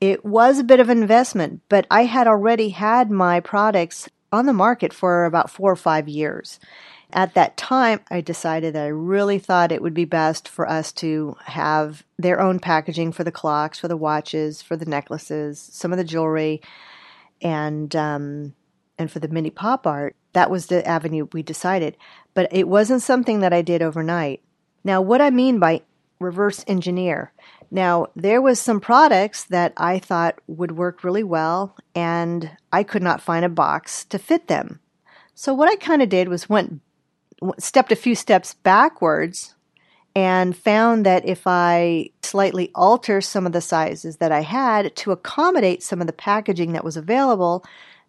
It 0.00 0.24
was 0.24 0.58
a 0.58 0.64
bit 0.64 0.80
of 0.80 0.90
an 0.90 1.00
investment, 1.00 1.62
but 1.68 1.86
I 1.90 2.04
had 2.04 2.26
already 2.26 2.68
had 2.70 3.10
my 3.10 3.40
products 3.40 4.08
on 4.30 4.46
the 4.46 4.52
market 4.52 4.92
for 4.92 5.24
about 5.24 5.50
four 5.50 5.72
or 5.72 5.76
five 5.76 6.08
years. 6.08 6.60
At 7.12 7.34
that 7.34 7.56
time, 7.56 8.00
I 8.10 8.20
decided 8.20 8.74
that 8.74 8.84
I 8.84 8.88
really 8.88 9.38
thought 9.38 9.72
it 9.72 9.80
would 9.80 9.94
be 9.94 10.04
best 10.04 10.48
for 10.48 10.68
us 10.68 10.92
to 10.94 11.36
have 11.44 12.04
their 12.18 12.40
own 12.40 12.58
packaging 12.58 13.12
for 13.12 13.24
the 13.24 13.32
clocks, 13.32 13.78
for 13.78 13.88
the 13.88 13.96
watches, 13.96 14.60
for 14.60 14.76
the 14.76 14.86
necklaces, 14.86 15.58
some 15.72 15.92
of 15.92 15.98
the 15.98 16.04
jewelry, 16.04 16.60
and 17.40 17.94
um, 17.94 18.54
and 18.98 19.10
for 19.10 19.20
the 19.20 19.28
mini 19.28 19.50
pop 19.50 19.86
art. 19.86 20.16
That 20.36 20.50
was 20.50 20.66
the 20.66 20.86
avenue 20.86 21.28
we 21.32 21.42
decided. 21.42 21.96
But 22.34 22.52
it 22.52 22.68
wasn't 22.68 23.00
something 23.00 23.40
that 23.40 23.54
I 23.54 23.62
did 23.62 23.80
overnight. 23.80 24.42
Now, 24.84 25.00
what 25.00 25.22
I 25.22 25.30
mean 25.30 25.58
by 25.58 25.80
reverse 26.20 26.62
engineer. 26.68 27.32
Now, 27.70 28.08
there 28.14 28.42
was 28.42 28.60
some 28.60 28.78
products 28.78 29.44
that 29.44 29.72
I 29.78 29.98
thought 29.98 30.38
would 30.46 30.72
work 30.72 31.02
really 31.02 31.22
well, 31.22 31.74
and 31.94 32.50
I 32.70 32.82
could 32.82 33.02
not 33.02 33.22
find 33.22 33.46
a 33.46 33.48
box 33.48 34.04
to 34.04 34.18
fit 34.18 34.46
them. 34.46 34.80
So 35.34 35.54
what 35.54 35.70
I 35.70 35.76
kind 35.76 36.02
of 36.02 36.10
did 36.10 36.28
was 36.28 36.50
went 36.50 36.82
stepped 37.58 37.90
a 37.90 37.96
few 37.96 38.14
steps 38.14 38.52
backwards 38.52 39.54
and 40.14 40.54
found 40.54 41.06
that 41.06 41.26
if 41.26 41.46
I 41.46 42.10
slightly 42.22 42.70
alter 42.74 43.22
some 43.22 43.46
of 43.46 43.52
the 43.52 43.62
sizes 43.62 44.18
that 44.18 44.32
I 44.32 44.42
had 44.42 44.94
to 44.96 45.12
accommodate 45.12 45.82
some 45.82 46.02
of 46.02 46.06
the 46.06 46.12
packaging 46.12 46.72
that 46.72 46.84
was 46.84 46.98
available, 46.98 47.64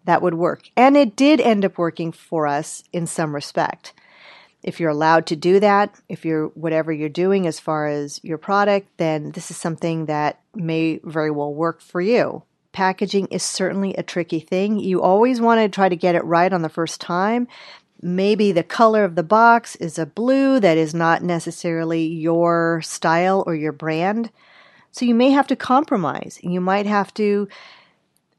that 0.08 0.22
would 0.22 0.34
work. 0.34 0.72
And 0.76 0.98
it 0.98 1.16
did 1.16 1.40
end 1.40 1.64
up 1.64 1.78
working 1.78 2.12
for 2.12 2.48
us 2.48 2.84
in 2.92 3.06
some 3.06 3.36
respect. 3.36 3.94
If 4.64 4.80
you're 4.80 4.90
allowed 4.90 5.28
to 5.28 5.36
do 5.36 5.60
that, 5.60 5.94
if 6.10 6.26
you're 6.26 6.48
whatever 6.48 6.92
you're 6.92 7.10
doing 7.10 7.46
as 7.46 7.60
far 7.60 7.88
as 7.88 8.20
your 8.24 8.38
product, 8.38 8.90
then 8.98 9.32
this 9.32 9.52
is 9.52 9.58
something 9.58 10.08
that 10.08 10.40
may 10.56 11.00
very 11.04 11.30
well 11.30 11.54
work 11.54 11.82
for 11.82 12.02
you. 12.02 12.44
Packaging 12.72 13.28
is 13.28 13.44
certainly 13.44 13.94
a 13.94 14.04
tricky 14.04 14.40
thing. 14.40 14.80
You 14.80 15.02
always 15.02 15.40
want 15.40 15.62
to 15.62 15.70
try 15.70 15.90
to 15.90 15.96
get 15.96 16.16
it 16.16 16.24
right 16.24 16.52
on 16.52 16.64
the 16.64 16.70
first 16.70 17.02
time 17.02 17.48
maybe 18.02 18.52
the 18.52 18.64
color 18.64 19.04
of 19.04 19.16
the 19.16 19.24
box 19.24 19.76
is 19.78 19.98
a 19.98 20.06
blue 20.06 20.60
that 20.60 20.78
is 20.78 20.94
not 20.94 21.24
necessarily 21.24 22.06
your 22.06 22.82
style 22.84 23.44
or 23.48 23.56
your 23.56 23.72
brand. 23.72 24.30
So 24.92 25.06
you 25.06 25.16
may 25.16 25.32
have 25.32 25.48
to 25.48 25.56
compromise. 25.56 26.40
You 26.42 26.62
might 26.62 26.86
have 26.86 27.14
to 27.16 27.48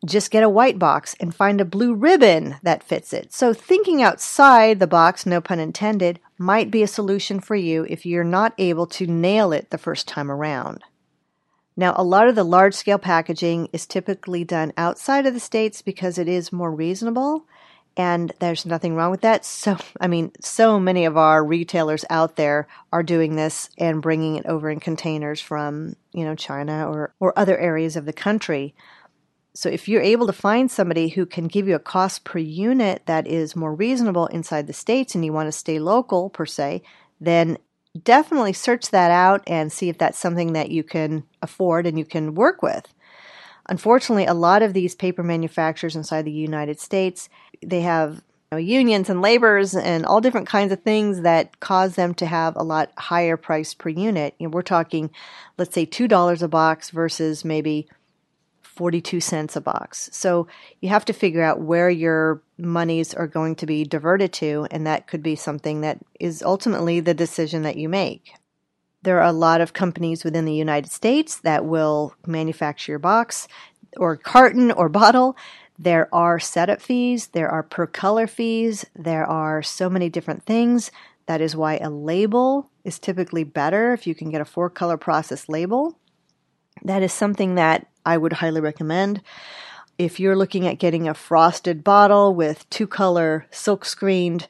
just 0.05 0.31
get 0.31 0.43
a 0.43 0.49
white 0.49 0.79
box 0.79 1.15
and 1.21 1.35
find 1.35 1.61
a 1.61 1.65
blue 1.65 1.95
ribbon 1.95 2.57
that 2.63 2.83
fits 2.83 3.13
it. 3.13 3.33
So 3.33 3.53
thinking 3.53 4.03
outside 4.03 4.79
the 4.79 4.87
box, 4.87 5.27
no 5.27 5.41
pun 5.41 5.59
intended, 5.59 6.21
might 6.39 6.71
be 6.71 6.83
a 6.83 6.89
solution 6.89 7.41
for 7.41 7.57
you 7.57 7.85
if 7.89 8.07
you're 8.07 8.25
not 8.25 8.55
able 8.59 8.87
to 8.87 9.07
nail 9.07 9.53
it 9.53 9.71
the 9.71 9.79
first 9.79 10.07
time 10.07 10.31
around. 10.31 10.85
Now, 11.77 11.95
a 11.97 12.03
lot 12.03 12.29
of 12.29 12.35
the 12.35 12.45
large 12.45 12.75
scale 12.75 12.99
packaging 12.99 13.69
is 13.73 13.87
typically 13.87 14.45
done 14.45 14.73
outside 14.77 15.27
of 15.27 15.35
the 15.35 15.41
States 15.41 15.83
because 15.83 16.19
it 16.19 16.29
is 16.29 16.53
more 16.53 16.73
reasonable 16.73 17.45
and 17.99 18.33
there's 18.39 18.65
nothing 18.65 18.95
wrong 18.95 19.11
with 19.11 19.23
that. 19.23 19.45
So, 19.45 19.77
I 20.01 20.07
mean, 20.07 20.31
so 20.41 20.79
many 20.79 21.05
of 21.05 21.17
our 21.17 21.45
retailers 21.45 22.05
out 22.09 22.37
there 22.37 22.69
are 22.93 23.03
doing 23.03 23.35
this 23.35 23.71
and 23.77 24.01
bringing 24.01 24.37
it 24.37 24.47
over 24.47 24.71
in 24.71 24.79
containers 24.79 25.41
from, 25.41 25.97
you 26.13 26.25
know, 26.25 26.37
China 26.37 26.89
or, 26.89 27.13
or 27.19 27.37
other 27.37 27.59
areas 27.59 27.97
of 27.97 28.07
the 28.07 28.13
country. 28.13 28.75
So, 29.59 29.69
if 29.69 29.89
you're 29.89 30.01
able 30.01 30.29
to 30.29 30.33
find 30.33 30.71
somebody 30.71 31.09
who 31.09 31.27
can 31.27 31.49
give 31.49 31.67
you 31.67 31.75
a 31.75 31.81
cost 31.81 32.23
per 32.23 32.39
unit 32.39 33.03
that 33.07 33.27
is 33.27 33.57
more 33.57 33.75
reasonable 33.75 34.29
inside 34.29 34.69
the 34.69 34.73
States 34.73 35.17
and 35.17 35.25
you 35.25 35.33
want 35.33 35.49
to 35.49 35.59
stay 35.59 35.81
local, 35.81 36.31
per 36.31 36.47
se, 36.47 36.81
then 37.21 37.59
definitely 38.01 38.53
search 38.53 38.91
that 38.91 39.11
out 39.11 39.43
and 39.49 39.73
see 39.73 39.89
if 39.89 39.99
that's 39.99 40.17
something 40.17 40.53
that 40.53 40.71
you 40.71 40.85
can 40.85 41.25
afford 41.43 41.89
and 41.89 41.99
you 41.99 42.05
can 42.05 42.37
work 42.37 42.63
with. 42.63 42.95
Unfortunately, 43.69 44.27
a 44.27 44.33
lot 44.33 44.63
of 44.63 44.75
these 44.75 44.95
paper 44.95 45.25
manufacturers 45.25 45.97
inside 45.97 46.23
the 46.23 46.31
United 46.31 46.79
States, 46.79 47.29
they 47.61 47.81
have 47.81 48.15
you 48.15 48.23
know, 48.53 48.59
unions 48.59 49.11
and 49.11 49.21
laborers 49.21 49.75
and 49.75 50.07
all 50.07 50.21
different 50.21 50.47
kinds 50.47 50.71
of 50.71 50.83
things 50.83 51.23
that 51.23 51.59
cause 51.59 51.97
them 51.97 52.15
to 52.15 52.27
have 52.27 52.55
a 52.55 52.63
lot 52.63 52.93
higher 52.97 53.37
price 53.37 53.75
per 53.75 53.89
unit. 53.89 54.37
You 54.39 54.47
know, 54.47 54.51
we're 54.51 54.63
talking, 54.63 55.11
let's 55.59 55.75
say, 55.75 55.85
$2 55.85 56.43
a 56.43 56.47
box 56.47 56.91
versus 56.91 57.45
maybe 57.45 57.89
42 58.79 59.21
cents 59.21 59.57
a 59.57 59.61
box. 59.61 60.09
So 60.13 60.47
you 60.81 60.89
have 60.89 61.05
to 61.07 61.13
figure 61.13 61.43
out 61.43 61.61
where 61.61 61.91
your 61.91 62.41
monies 62.59 63.13
are 63.13 63.27
going 63.27 63.57
to 63.57 63.67
be 63.67 63.83
diverted 63.83 64.33
to, 64.35 64.69
and 64.71 64.87
that 64.87 65.09
could 65.09 65.21
be 65.21 65.35
something 65.35 65.81
that 65.81 65.99
is 66.21 66.45
ultimately 66.45 67.01
the 67.01 67.13
decision 67.13 67.63
that 67.63 67.75
you 67.75 67.89
make. 67.89 68.35
There 69.03 69.19
are 69.19 69.29
a 69.29 69.33
lot 69.33 69.61
of 69.61 69.73
companies 69.73 70.23
within 70.23 70.45
the 70.45 70.55
United 70.55 70.93
States 70.93 71.41
that 71.41 71.65
will 71.65 72.15
manufacture 72.25 72.93
your 72.93 73.01
box 73.01 73.49
or 73.97 74.17
carton 74.17 74.71
or 74.71 74.89
bottle. 74.89 75.37
There 75.77 76.09
are 76.15 76.39
setup 76.39 76.81
fees, 76.81 77.27
there 77.29 77.49
are 77.49 77.65
per 77.65 77.89
color 77.89 78.29
fees, 78.29 78.87
there 78.95 79.27
are 79.27 79.61
so 79.61 79.91
many 79.91 80.09
different 80.09 80.45
things. 80.45 80.93
That 81.27 81.41
is 81.41 81.57
why 81.57 81.79
a 81.79 81.91
label 81.91 82.71
is 82.85 83.01
typically 83.01 83.43
better 83.43 83.93
if 83.93 84.07
you 84.07 84.15
can 84.15 84.31
get 84.31 84.41
a 84.41 84.45
four 84.45 84.71
color 84.71 84.97
process 84.97 85.49
label. 85.49 85.99
That 86.85 87.03
is 87.03 87.13
something 87.13 87.57
that 87.57 87.89
I 88.09 88.17
would 88.17 88.33
highly 88.33 88.63
recommend. 88.63 89.21
If 89.99 90.19
you're 90.19 90.37
looking 90.37 90.67
at 90.67 90.79
getting 90.79 91.07
a 91.07 91.15
frosted 91.15 91.85
bottle 91.85 92.35
with 92.35 92.69
two 92.71 92.87
color 92.87 93.47
silk 93.51 93.85
screened 93.85 94.49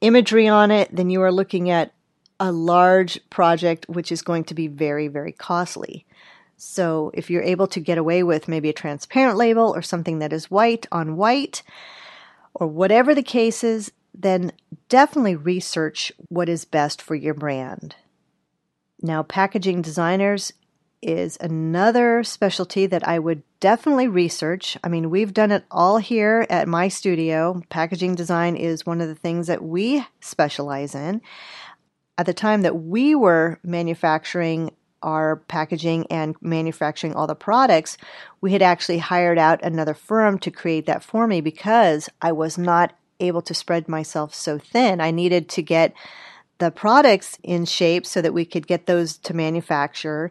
imagery 0.00 0.46
on 0.46 0.70
it, 0.70 0.94
then 0.94 1.10
you 1.10 1.20
are 1.22 1.32
looking 1.32 1.68
at 1.68 1.92
a 2.38 2.52
large 2.52 3.18
project 3.28 3.86
which 3.88 4.12
is 4.12 4.22
going 4.22 4.44
to 4.44 4.54
be 4.54 4.68
very, 4.68 5.08
very 5.08 5.32
costly. 5.32 6.06
So 6.56 7.10
if 7.12 7.28
you're 7.28 7.42
able 7.42 7.66
to 7.68 7.80
get 7.80 7.98
away 7.98 8.22
with 8.22 8.46
maybe 8.46 8.68
a 8.68 8.72
transparent 8.72 9.36
label 9.36 9.74
or 9.74 9.82
something 9.82 10.20
that 10.20 10.32
is 10.32 10.50
white 10.50 10.86
on 10.92 11.16
white, 11.16 11.64
or 12.54 12.68
whatever 12.68 13.14
the 13.14 13.22
case 13.22 13.64
is, 13.64 13.90
then 14.14 14.52
definitely 14.88 15.34
research 15.34 16.12
what 16.28 16.48
is 16.48 16.64
best 16.64 17.02
for 17.02 17.16
your 17.16 17.34
brand. 17.34 17.96
Now, 19.00 19.24
packaging 19.24 19.82
designers 19.82 20.52
is 21.02 21.36
another 21.40 22.22
specialty 22.22 22.86
that 22.86 23.06
I 23.06 23.18
would 23.18 23.42
definitely 23.60 24.08
research. 24.08 24.78
I 24.82 24.88
mean, 24.88 25.10
we've 25.10 25.34
done 25.34 25.50
it 25.50 25.64
all 25.70 25.98
here 25.98 26.46
at 26.48 26.68
my 26.68 26.88
studio. 26.88 27.62
Packaging 27.68 28.14
design 28.14 28.56
is 28.56 28.86
one 28.86 29.00
of 29.00 29.08
the 29.08 29.14
things 29.14 29.48
that 29.48 29.62
we 29.62 30.06
specialize 30.20 30.94
in 30.94 31.20
at 32.18 32.26
the 32.26 32.34
time 32.34 32.62
that 32.62 32.76
we 32.76 33.14
were 33.14 33.58
manufacturing 33.62 34.70
our 35.02 35.36
packaging 35.48 36.06
and 36.10 36.36
manufacturing 36.40 37.14
all 37.14 37.26
the 37.26 37.34
products, 37.34 37.98
we 38.40 38.52
had 38.52 38.62
actually 38.62 38.98
hired 38.98 39.38
out 39.38 39.62
another 39.64 39.94
firm 39.94 40.38
to 40.38 40.50
create 40.50 40.86
that 40.86 41.02
for 41.02 41.26
me 41.26 41.40
because 41.40 42.08
I 42.20 42.32
was 42.32 42.56
not 42.56 42.96
able 43.18 43.42
to 43.42 43.54
spread 43.54 43.88
myself 43.88 44.34
so 44.34 44.58
thin. 44.58 45.00
I 45.00 45.10
needed 45.10 45.48
to 45.50 45.62
get 45.62 45.92
the 46.58 46.70
products 46.70 47.38
in 47.42 47.64
shape 47.64 48.06
so 48.06 48.22
that 48.22 48.34
we 48.34 48.44
could 48.44 48.66
get 48.66 48.86
those 48.86 49.16
to 49.18 49.34
manufacture 49.34 50.30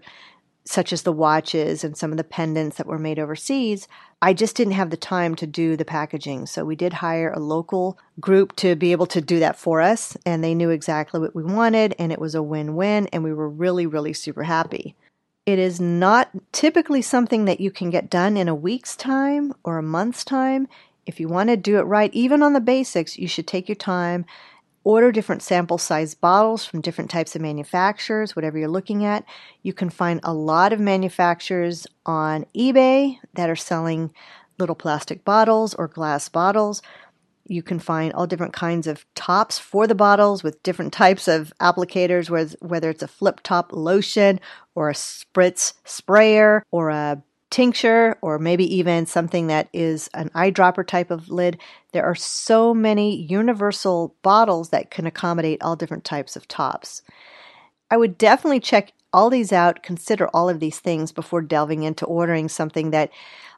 such 0.64 0.94
as 0.94 1.04
the 1.04 1.12
watches 1.12 1.84
and 1.84 1.98
some 1.98 2.12
of 2.12 2.18
the 2.18 2.24
pendants 2.24 2.78
that 2.78 2.88
were 2.88 3.00
made 3.00 3.20
overseas, 3.20 3.88
I 4.22 4.34
just 4.34 4.56
didn't 4.56 4.74
have 4.74 4.92
the 4.92 4.98
time 4.98 5.36
to 5.36 5.48
do 5.48 5.76
the 5.76 5.86
packaging. 5.86 6.46
So 6.46 6.64
we 6.64 6.76
did 6.76 6.94
hire 6.94 7.32
a 7.32 7.40
local 7.40 7.98
group 8.20 8.56
to 8.58 8.76
be 8.76 8.92
able 8.92 9.08
to 9.08 9.22
do 9.22 9.40
that 9.40 9.58
for 9.58 9.82
us, 9.82 10.16
and 10.26 10.44
they 10.44 10.54
knew 10.54 10.70
exactly 10.70 11.20
what 11.20 11.36
we 11.36 11.44
wanted, 11.44 11.96
and 11.98 12.12
it 12.12 12.20
was 12.20 12.36
a 12.36 12.44
win 12.44 12.76
win, 12.76 13.08
and 13.08 13.24
we 13.24 13.34
were 13.34 13.50
really, 13.50 13.86
really 13.88 14.14
super 14.14 14.44
happy. 14.44 14.96
It 15.48 15.58
is 15.58 15.82
not 15.82 16.30
typically 16.52 17.02
something 17.02 17.46
that 17.46 17.60
you 17.60 17.72
can 17.72 17.90
get 17.90 18.12
done 18.12 18.38
in 18.38 18.48
a 18.48 18.56
week's 18.56 18.96
time 18.96 19.54
or 19.64 19.80
a 19.80 19.84
month's 19.84 20.24
time. 20.24 20.68
If 21.08 21.20
you 21.20 21.28
want 21.28 21.50
to 21.50 21.58
do 21.58 21.80
it 21.80 21.84
right, 21.84 22.14
even 22.14 22.44
on 22.44 22.54
the 22.54 22.62
basics, 22.62 23.18
you 23.18 23.28
should 23.28 23.48
take 23.48 23.68
your 23.68 23.76
time 23.76 24.26
order 24.84 25.12
different 25.12 25.42
sample 25.42 25.78
size 25.78 26.16
bottles 26.16 26.66
from 26.66 26.82
different 26.82 27.10
types 27.10 27.36
of 27.36 27.42
manufacturers, 27.42 28.36
whatever 28.36 28.58
you're 28.58 28.68
looking 28.68 29.06
at. 29.06 29.26
You 29.62 29.74
can 29.74 29.90
find 29.90 30.20
a 30.24 30.34
lot 30.34 30.74
of 30.74 30.80
manufacturers 30.80 31.86
on 32.06 32.46
eBay 32.56 33.18
that 33.36 33.50
are 33.50 33.56
selling 33.56 34.14
little 34.58 34.76
plastic 34.76 35.24
bottles 35.24 35.74
or 35.76 35.88
glass 35.88 36.30
bottles. 36.30 36.82
You 37.48 37.64
can 37.64 37.80
find 37.80 38.14
all 38.14 38.28
different 38.28 38.54
kinds 38.54 38.88
of 38.88 39.06
tops 39.14 39.60
for 39.60 39.88
the 39.88 39.96
bottles 39.96 40.44
with 40.44 40.64
different 40.64 40.94
types 41.04 41.28
of 41.28 41.54
applicators, 41.60 42.56
whether 42.62 42.90
it's 42.90 43.04
a 43.04 43.08
flip 43.08 43.42
top 43.44 43.72
lotion 43.74 44.40
or 44.76 44.90
a 44.90 44.94
spritz 44.94 45.74
sprayer 45.86 46.64
or 46.72 46.90
a 46.90 47.22
tincture 47.52 48.18
or 48.22 48.40
maybe 48.40 48.76
even 48.76 49.06
something 49.06 49.48
that 49.48 49.70
is 49.74 50.10
an 50.14 50.30
eyedropper 50.30 50.88
type 50.88 51.12
of 51.12 51.30
lid. 51.30 51.60
There 51.92 52.06
are 52.06 52.16
so 52.16 52.74
many 52.74 53.16
universal 53.16 54.16
bottles 54.24 54.70
that 54.70 54.90
can 54.90 55.06
accommodate 55.06 55.62
all 55.62 55.76
different 55.76 56.04
types 56.04 56.36
of 56.36 56.48
tops. 56.48 57.04
I 57.92 57.98
would 57.98 58.18
definitely 58.18 58.62
check 58.62 58.94
all 59.14 59.30
these 59.30 59.52
out, 59.52 59.84
consider 59.84 60.28
all 60.30 60.50
of 60.50 60.60
these 60.60 60.80
things 60.80 61.12
before 61.12 61.42
delving 61.42 61.84
into 61.84 62.06
ordering 62.06 62.48
something 62.48 62.92
that 62.92 63.12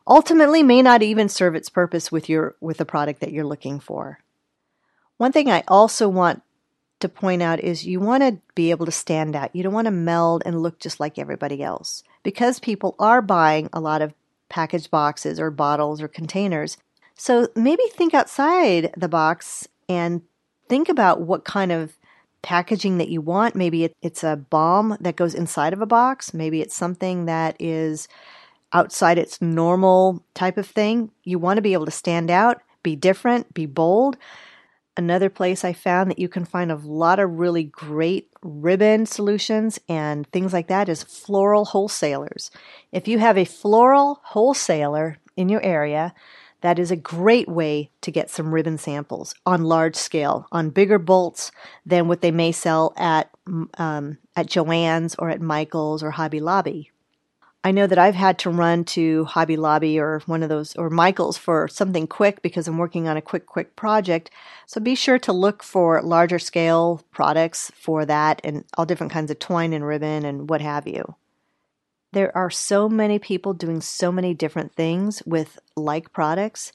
ultimately 0.07 0.63
may 0.63 0.81
not 0.81 1.03
even 1.03 1.29
serve 1.29 1.55
its 1.55 1.69
purpose 1.69 2.11
with 2.11 2.27
your 2.27 2.55
with 2.59 2.77
the 2.77 2.85
product 2.85 3.21
that 3.21 3.31
you're 3.31 3.45
looking 3.45 3.79
for. 3.79 4.19
One 5.17 5.31
thing 5.31 5.49
I 5.49 5.63
also 5.67 6.09
want 6.09 6.41
to 7.03 7.09
point 7.09 7.41
out 7.41 7.59
is 7.59 7.85
you 7.85 7.99
want 7.99 8.23
to 8.23 8.39
be 8.55 8.71
able 8.71 8.87
to 8.87 8.91
stand 8.91 9.35
out. 9.35 9.55
You 9.55 9.61
don't 9.61 9.73
want 9.73 9.85
to 9.85 9.91
meld 9.91 10.41
and 10.45 10.61
look 10.61 10.79
just 10.79 10.99
like 10.99 11.19
everybody 11.19 11.61
else. 11.61 12.03
Because 12.23 12.59
people 12.59 12.95
are 12.97 13.21
buying 13.21 13.69
a 13.71 13.79
lot 13.79 14.01
of 14.01 14.13
packaged 14.49 14.89
boxes 14.89 15.39
or 15.39 15.51
bottles 15.51 16.01
or 16.01 16.07
containers. 16.07 16.77
So 17.15 17.47
maybe 17.55 17.83
think 17.91 18.13
outside 18.13 18.93
the 18.97 19.07
box 19.07 19.67
and 19.87 20.21
think 20.67 20.89
about 20.89 21.21
what 21.21 21.45
kind 21.45 21.71
of 21.71 21.97
packaging 22.41 22.97
that 22.97 23.09
you 23.09 23.21
want. 23.21 23.55
Maybe 23.55 23.93
it's 24.01 24.23
a 24.23 24.35
bomb 24.35 24.97
that 24.99 25.15
goes 25.15 25.33
inside 25.33 25.73
of 25.73 25.81
a 25.81 25.85
box. 25.85 26.33
Maybe 26.33 26.61
it's 26.61 26.75
something 26.75 27.25
that 27.25 27.55
is 27.59 28.07
outside 28.73 29.17
its 29.17 29.41
normal 29.41 30.23
type 30.33 30.57
of 30.57 30.67
thing. 30.67 31.11
You 31.23 31.39
want 31.39 31.57
to 31.57 31.61
be 31.61 31.73
able 31.73 31.85
to 31.85 31.91
stand 31.91 32.31
out, 32.31 32.61
be 32.81 32.95
different, 32.95 33.53
be 33.53 33.65
bold. 33.65 34.17
Another 34.95 35.29
place 35.29 35.63
I 35.63 35.73
found 35.73 36.11
that 36.11 36.19
you 36.19 36.29
can 36.29 36.45
find 36.45 36.71
a 36.71 36.75
lot 36.75 37.19
of 37.19 37.39
really 37.39 37.63
great 37.63 38.29
ribbon 38.43 39.07
solutions 39.07 39.79
and 39.89 40.27
things 40.27 40.53
like 40.53 40.67
that 40.67 40.87
is 40.87 41.01
floral 41.01 41.65
wholesalers. 41.65 42.51
If 42.91 43.07
you 43.07 43.17
have 43.17 43.37
a 43.37 43.45
floral 43.45 44.19
wholesaler 44.23 45.17
in 45.35 45.49
your 45.49 45.63
area, 45.63 46.13
that 46.61 46.79
is 46.79 46.91
a 46.91 46.95
great 46.95 47.49
way 47.49 47.89
to 48.01 48.11
get 48.11 48.29
some 48.29 48.53
ribbon 48.53 48.77
samples 48.77 49.35
on 49.45 49.65
large 49.65 49.97
scale, 49.97 50.47
on 50.51 50.69
bigger 50.69 50.97
bolts 50.97 51.51
than 51.85 52.07
what 52.07 52.21
they 52.21 52.31
may 52.31 52.53
sell 52.53 52.93
at 52.95 53.29
um, 53.77 54.17
at 54.35 54.47
Joann's 54.47 55.15
or 55.15 55.29
at 55.29 55.41
Michael's 55.41 56.01
or 56.01 56.11
Hobby 56.11 56.39
Lobby. 56.39 56.92
I 57.65 57.71
know 57.71 57.87
that 57.87 57.97
I've 57.97 58.15
had 58.15 58.39
to 58.39 58.49
run 58.49 58.83
to 58.85 59.23
Hobby 59.23 59.55
Lobby 59.55 59.97
or 59.97 60.21
one 60.25 60.43
of 60.43 60.49
those 60.49 60.75
or 60.75 60.89
Michael's 60.89 61.37
for 61.37 61.69
something 61.69 62.07
quick 62.07 62.41
because 62.41 62.67
I'm 62.67 62.77
working 62.77 63.07
on 63.07 63.15
a 63.15 63.21
quick, 63.21 63.45
quick 63.45 63.77
project. 63.77 64.29
So 64.67 64.81
be 64.81 64.95
sure 64.95 65.17
to 65.19 65.31
look 65.31 65.63
for 65.63 66.01
larger 66.01 66.39
scale 66.39 67.01
products 67.11 67.71
for 67.73 68.05
that 68.05 68.41
and 68.43 68.65
all 68.77 68.85
different 68.85 69.13
kinds 69.13 69.31
of 69.31 69.39
twine 69.39 69.71
and 69.71 69.87
ribbon 69.87 70.25
and 70.25 70.49
what 70.49 70.59
have 70.59 70.87
you. 70.87 71.15
There 72.11 72.35
are 72.35 72.51
so 72.51 72.89
many 72.89 73.17
people 73.17 73.53
doing 73.53 73.79
so 73.79 74.11
many 74.11 74.33
different 74.33 74.75
things 74.75 75.23
with 75.25 75.57
like 75.77 76.11
products. 76.11 76.73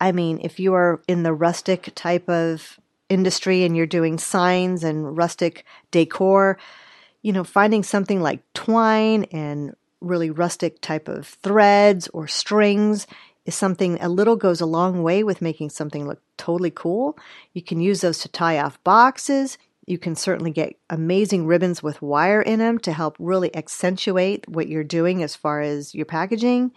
I 0.00 0.10
mean, 0.10 0.40
if 0.42 0.58
you 0.58 0.74
are 0.74 1.00
in 1.06 1.22
the 1.22 1.32
rustic 1.32 1.92
type 1.94 2.28
of 2.28 2.80
industry 3.08 3.64
and 3.64 3.76
you're 3.76 3.86
doing 3.86 4.18
signs 4.18 4.82
and 4.82 5.16
rustic 5.16 5.64
decor, 5.92 6.58
you 7.22 7.32
know, 7.32 7.44
finding 7.44 7.84
something 7.84 8.20
like 8.20 8.42
twine 8.52 9.24
and 9.24 9.74
really 10.04 10.30
rustic 10.30 10.80
type 10.80 11.08
of 11.08 11.26
threads 11.26 12.08
or 12.08 12.26
strings 12.26 13.06
is 13.44 13.54
something 13.54 13.98
a 14.00 14.08
little 14.08 14.36
goes 14.36 14.60
a 14.60 14.66
long 14.66 15.02
way 15.02 15.22
with 15.22 15.42
making 15.42 15.70
something 15.70 16.06
look 16.06 16.20
totally 16.36 16.70
cool. 16.70 17.18
You 17.52 17.62
can 17.62 17.80
use 17.80 18.00
those 18.00 18.18
to 18.20 18.28
tie 18.28 18.58
off 18.58 18.82
boxes. 18.84 19.58
You 19.86 19.98
can 19.98 20.16
certainly 20.16 20.50
get 20.50 20.76
amazing 20.88 21.46
ribbons 21.46 21.82
with 21.82 22.00
wire 22.00 22.40
in 22.40 22.58
them 22.58 22.78
to 22.80 22.92
help 22.92 23.16
really 23.18 23.54
accentuate 23.54 24.48
what 24.48 24.68
you're 24.68 24.84
doing 24.84 25.22
as 25.22 25.36
far 25.36 25.60
as 25.60 25.94
your 25.94 26.06
packaging. 26.06 26.72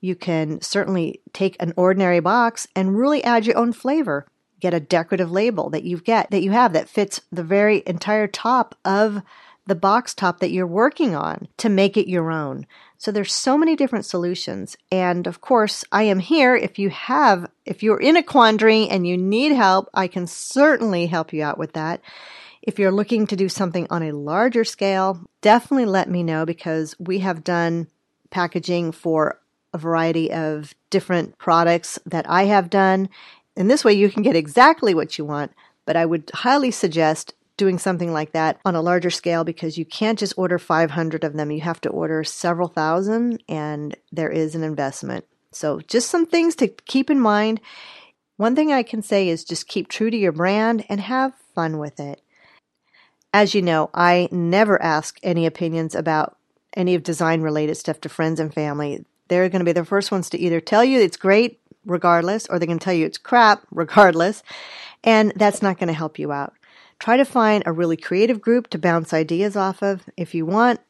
You 0.00 0.14
can 0.14 0.60
certainly 0.60 1.20
take 1.32 1.56
an 1.60 1.74
ordinary 1.76 2.20
box 2.20 2.66
and 2.74 2.96
really 2.96 3.22
add 3.22 3.46
your 3.46 3.58
own 3.58 3.72
flavor. 3.72 4.26
Get 4.60 4.74
a 4.74 4.80
decorative 4.80 5.30
label 5.30 5.70
that 5.70 5.84
you've 5.84 6.04
get 6.04 6.30
that 6.30 6.42
you 6.42 6.52
have 6.52 6.72
that 6.72 6.88
fits 6.88 7.20
the 7.30 7.44
very 7.44 7.82
entire 7.86 8.26
top 8.26 8.74
of 8.84 9.22
the 9.68 9.74
box 9.74 10.14
top 10.14 10.40
that 10.40 10.50
you're 10.50 10.66
working 10.66 11.14
on 11.14 11.46
to 11.58 11.68
make 11.68 11.96
it 11.96 12.08
your 12.08 12.30
own. 12.30 12.66
So 12.96 13.12
there's 13.12 13.32
so 13.32 13.56
many 13.56 13.76
different 13.76 14.06
solutions. 14.06 14.76
And 14.90 15.26
of 15.26 15.40
course, 15.40 15.84
I 15.92 16.04
am 16.04 16.18
here 16.18 16.56
if 16.56 16.78
you 16.78 16.88
have 16.90 17.50
if 17.66 17.82
you're 17.82 18.00
in 18.00 18.16
a 18.16 18.22
quandary 18.22 18.88
and 18.88 19.06
you 19.06 19.16
need 19.16 19.52
help, 19.52 19.88
I 19.92 20.08
can 20.08 20.26
certainly 20.26 21.06
help 21.06 21.32
you 21.32 21.42
out 21.44 21.58
with 21.58 21.74
that. 21.74 22.00
If 22.62 22.78
you're 22.78 22.90
looking 22.90 23.26
to 23.26 23.36
do 23.36 23.48
something 23.48 23.86
on 23.90 24.02
a 24.02 24.12
larger 24.12 24.64
scale, 24.64 25.20
definitely 25.42 25.86
let 25.86 26.10
me 26.10 26.22
know 26.22 26.46
because 26.46 26.96
we 26.98 27.18
have 27.18 27.44
done 27.44 27.88
packaging 28.30 28.92
for 28.92 29.38
a 29.74 29.78
variety 29.78 30.32
of 30.32 30.74
different 30.88 31.36
products 31.38 31.98
that 32.06 32.28
I 32.28 32.44
have 32.44 32.70
done. 32.70 33.10
In 33.54 33.68
this 33.68 33.84
way, 33.84 33.92
you 33.92 34.10
can 34.10 34.22
get 34.22 34.34
exactly 34.34 34.94
what 34.94 35.18
you 35.18 35.26
want, 35.26 35.52
but 35.84 35.96
I 35.96 36.06
would 36.06 36.30
highly 36.32 36.70
suggest 36.70 37.34
doing 37.58 37.78
something 37.78 38.12
like 38.12 38.32
that 38.32 38.58
on 38.64 38.74
a 38.74 38.80
larger 38.80 39.10
scale 39.10 39.44
because 39.44 39.76
you 39.76 39.84
can't 39.84 40.18
just 40.18 40.32
order 40.38 40.58
500 40.58 41.24
of 41.24 41.34
them. 41.34 41.50
You 41.50 41.60
have 41.60 41.80
to 41.82 41.90
order 41.90 42.24
several 42.24 42.68
thousand, 42.68 43.42
and 43.48 43.94
there 44.10 44.30
is 44.30 44.54
an 44.54 44.62
investment. 44.62 45.26
So, 45.52 45.80
just 45.80 46.08
some 46.08 46.24
things 46.24 46.54
to 46.56 46.68
keep 46.68 47.10
in 47.10 47.20
mind. 47.20 47.60
One 48.36 48.54
thing 48.54 48.72
I 48.72 48.82
can 48.82 49.02
say 49.02 49.28
is 49.28 49.44
just 49.44 49.68
keep 49.68 49.88
true 49.88 50.10
to 50.10 50.16
your 50.16 50.32
brand 50.32 50.86
and 50.88 51.00
have 51.00 51.34
fun 51.54 51.78
with 51.78 51.98
it. 52.00 52.22
As 53.34 53.54
you 53.54 53.60
know, 53.60 53.90
I 53.92 54.28
never 54.30 54.80
ask 54.80 55.18
any 55.22 55.44
opinions 55.44 55.94
about 55.94 56.36
any 56.74 56.94
of 56.94 57.02
design 57.02 57.42
related 57.42 57.76
stuff 57.76 58.00
to 58.02 58.08
friends 58.08 58.38
and 58.40 58.54
family. 58.54 59.04
They're 59.26 59.48
going 59.48 59.60
to 59.60 59.64
be 59.64 59.72
the 59.72 59.84
first 59.84 60.12
ones 60.12 60.30
to 60.30 60.38
either 60.38 60.60
tell 60.60 60.84
you 60.84 61.00
it's 61.00 61.16
great 61.16 61.60
regardless, 61.84 62.46
or 62.46 62.58
they're 62.58 62.66
going 62.66 62.78
to 62.78 62.84
tell 62.84 62.94
you 62.94 63.06
it's 63.06 63.18
crap 63.18 63.66
regardless. 63.70 64.42
And 65.02 65.32
that's 65.36 65.62
not 65.62 65.78
going 65.78 65.88
to 65.88 65.94
help 65.94 66.18
you 66.18 66.32
out. 66.32 66.54
Try 66.98 67.16
to 67.16 67.24
find 67.24 67.62
a 67.64 67.72
really 67.72 67.96
creative 67.96 68.40
group 68.40 68.68
to 68.70 68.78
bounce 68.78 69.12
ideas 69.12 69.56
off 69.56 69.82
of. 69.82 70.02
If 70.16 70.34
you 70.34 70.44
want, 70.44 70.80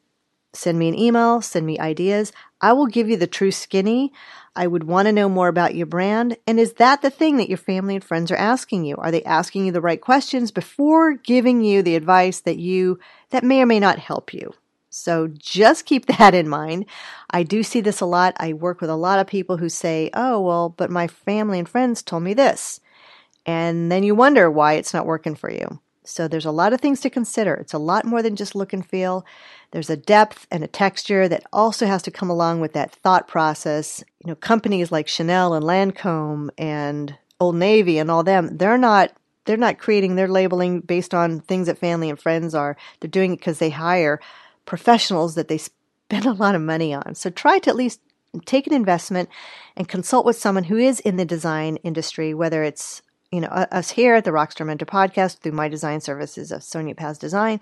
send 0.53 0.79
me 0.79 0.89
an 0.89 0.97
email, 0.97 1.41
send 1.41 1.65
me 1.65 1.77
ideas. 1.77 2.31
I 2.61 2.73
will 2.73 2.87
give 2.87 3.07
you 3.09 3.15
the 3.15 3.27
true 3.27 3.51
skinny. 3.51 4.11
I 4.55 4.65
would 4.65 4.85
want 4.85 5.05
to 5.05 5.11
know 5.11 5.29
more 5.29 5.47
about 5.47 5.75
your 5.75 5.85
brand. 5.85 6.35
And 6.47 6.59
is 6.59 6.73
that 6.73 7.01
the 7.01 7.11
thing 7.11 7.37
that 7.37 7.47
your 7.47 7.59
family 7.59 7.95
and 7.95 8.03
friends 8.03 8.31
are 8.31 8.35
asking 8.35 8.85
you? 8.85 8.95
Are 8.97 9.11
they 9.11 9.23
asking 9.23 9.65
you 9.65 9.71
the 9.71 9.81
right 9.81 10.01
questions 10.01 10.51
before 10.51 11.13
giving 11.13 11.61
you 11.61 11.83
the 11.83 11.95
advice 11.95 12.39
that 12.41 12.57
you, 12.57 12.99
that 13.29 13.43
may 13.43 13.61
or 13.61 13.67
may 13.67 13.79
not 13.79 13.99
help 13.99 14.33
you? 14.33 14.53
So 14.89 15.27
just 15.27 15.85
keep 15.85 16.05
that 16.17 16.33
in 16.33 16.49
mind. 16.49 16.87
I 17.29 17.43
do 17.43 17.61
see 17.61 17.81
this 17.81 18.01
a 18.01 18.07
lot. 18.07 18.33
I 18.37 18.53
work 18.53 18.81
with 18.81 18.89
a 18.89 18.95
lot 18.95 19.19
of 19.19 19.27
people 19.27 19.57
who 19.57 19.69
say, 19.69 20.09
oh, 20.15 20.41
well, 20.41 20.69
but 20.69 20.89
my 20.89 21.07
family 21.07 21.59
and 21.59 21.69
friends 21.69 22.01
told 22.01 22.23
me 22.23 22.33
this. 22.33 22.79
And 23.45 23.91
then 23.91 24.03
you 24.03 24.15
wonder 24.15 24.49
why 24.49 24.73
it's 24.73 24.93
not 24.93 25.05
working 25.05 25.35
for 25.35 25.51
you. 25.51 25.79
So 26.09 26.27
there's 26.27 26.45
a 26.45 26.51
lot 26.51 26.73
of 26.73 26.81
things 26.81 26.99
to 27.01 27.09
consider. 27.09 27.53
It's 27.55 27.73
a 27.73 27.79
lot 27.79 28.05
more 28.05 28.21
than 28.21 28.35
just 28.35 28.55
look 28.55 28.73
and 28.73 28.85
feel. 28.85 29.25
There's 29.71 29.89
a 29.89 29.97
depth 29.97 30.47
and 30.51 30.63
a 30.63 30.67
texture 30.67 31.27
that 31.27 31.45
also 31.53 31.85
has 31.85 32.01
to 32.03 32.11
come 32.11 32.29
along 32.29 32.61
with 32.61 32.73
that 32.73 32.91
thought 32.91 33.27
process. 33.27 34.03
You 34.23 34.29
know, 34.29 34.35
companies 34.35 34.91
like 34.91 35.07
Chanel 35.07 35.53
and 35.53 35.65
Lancome 35.65 36.49
and 36.57 37.17
Old 37.39 37.55
Navy 37.55 37.97
and 37.99 38.09
all 38.09 38.23
them, 38.23 38.57
they're 38.57 38.77
not 38.77 39.11
they're 39.45 39.57
not 39.57 39.79
creating 39.79 40.15
their 40.15 40.27
labeling 40.27 40.81
based 40.81 41.13
on 41.13 41.39
things 41.39 41.67
that 41.67 41.77
family 41.77 42.09
and 42.09 42.19
friends 42.19 42.53
are. 42.53 42.77
They're 42.99 43.09
doing 43.09 43.33
it 43.33 43.37
because 43.37 43.59
they 43.59 43.71
hire 43.71 44.19
professionals 44.65 45.35
that 45.35 45.47
they 45.47 45.57
spend 45.57 46.25
a 46.25 46.33
lot 46.33 46.55
of 46.55 46.61
money 46.61 46.93
on. 46.93 47.15
So 47.15 47.29
try 47.29 47.59
to 47.59 47.69
at 47.69 47.75
least 47.75 47.99
take 48.45 48.67
an 48.67 48.73
investment 48.73 49.29
and 49.75 49.87
consult 49.87 50.25
with 50.25 50.35
someone 50.35 50.65
who 50.65 50.77
is 50.77 50.99
in 50.99 51.15
the 51.15 51.25
design 51.25 51.77
industry, 51.77 52.33
whether 52.33 52.63
it's 52.63 53.01
you 53.31 53.41
know, 53.41 53.47
us 53.47 53.91
here 53.91 54.15
at 54.15 54.25
the 54.25 54.31
Rockstar 54.31 54.65
Mentor 54.65 54.85
podcast 54.85 55.39
through 55.39 55.51
my 55.51 55.67
design 55.67 56.01
services 56.01 56.51
of 56.51 56.63
Sonia 56.63 56.95
Paz 56.95 57.17
Design, 57.17 57.59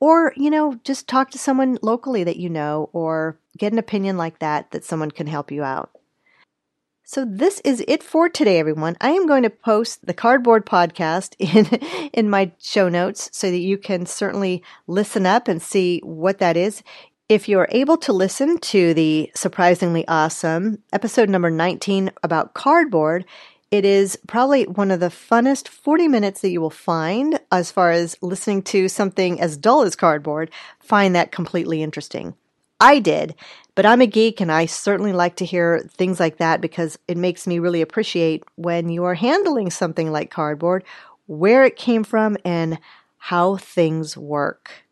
or, 0.00 0.32
you 0.36 0.50
know, 0.50 0.80
just 0.84 1.06
talk 1.06 1.30
to 1.30 1.38
someone 1.38 1.78
locally 1.82 2.24
that 2.24 2.36
you 2.36 2.48
know 2.48 2.90
or 2.92 3.38
get 3.56 3.72
an 3.72 3.78
opinion 3.78 4.16
like 4.16 4.38
that 4.40 4.70
that 4.72 4.84
someone 4.84 5.10
can 5.10 5.26
help 5.26 5.52
you 5.52 5.62
out. 5.62 5.90
So 7.04 7.24
this 7.24 7.60
is 7.60 7.84
it 7.86 8.02
for 8.02 8.28
today, 8.28 8.58
everyone. 8.58 8.96
I 9.00 9.10
am 9.10 9.26
going 9.26 9.42
to 9.42 9.50
post 9.50 10.06
the 10.06 10.14
cardboard 10.14 10.64
podcast 10.64 11.34
in 11.38 11.66
in 12.12 12.30
my 12.30 12.52
show 12.58 12.88
notes 12.88 13.28
so 13.32 13.50
that 13.50 13.58
you 13.58 13.76
can 13.76 14.06
certainly 14.06 14.62
listen 14.86 15.26
up 15.26 15.46
and 15.46 15.60
see 15.60 16.00
what 16.04 16.38
that 16.38 16.56
is. 16.56 16.82
If 17.28 17.48
you're 17.48 17.68
able 17.70 17.96
to 17.98 18.12
listen 18.12 18.58
to 18.58 18.94
the 18.94 19.30
surprisingly 19.34 20.06
awesome 20.08 20.82
episode 20.92 21.28
number 21.28 21.50
19 21.50 22.12
about 22.22 22.54
cardboard, 22.54 23.24
it 23.72 23.86
is 23.86 24.18
probably 24.28 24.64
one 24.66 24.90
of 24.90 25.00
the 25.00 25.06
funnest 25.06 25.66
40 25.66 26.06
minutes 26.06 26.42
that 26.42 26.50
you 26.50 26.60
will 26.60 26.68
find 26.68 27.40
as 27.50 27.72
far 27.72 27.90
as 27.90 28.18
listening 28.20 28.60
to 28.64 28.86
something 28.86 29.40
as 29.40 29.56
dull 29.56 29.80
as 29.80 29.96
cardboard. 29.96 30.50
Find 30.78 31.16
that 31.16 31.32
completely 31.32 31.82
interesting. 31.82 32.34
I 32.78 32.98
did, 32.98 33.34
but 33.74 33.86
I'm 33.86 34.02
a 34.02 34.06
geek 34.06 34.42
and 34.42 34.52
I 34.52 34.66
certainly 34.66 35.14
like 35.14 35.36
to 35.36 35.46
hear 35.46 35.88
things 35.88 36.20
like 36.20 36.36
that 36.36 36.60
because 36.60 36.98
it 37.08 37.16
makes 37.16 37.46
me 37.46 37.58
really 37.60 37.80
appreciate 37.80 38.44
when 38.56 38.90
you 38.90 39.04
are 39.04 39.14
handling 39.14 39.70
something 39.70 40.12
like 40.12 40.30
cardboard, 40.30 40.84
where 41.26 41.64
it 41.64 41.76
came 41.76 42.04
from, 42.04 42.36
and 42.44 42.78
how 43.16 43.56
things 43.56 44.18
work. 44.18 44.84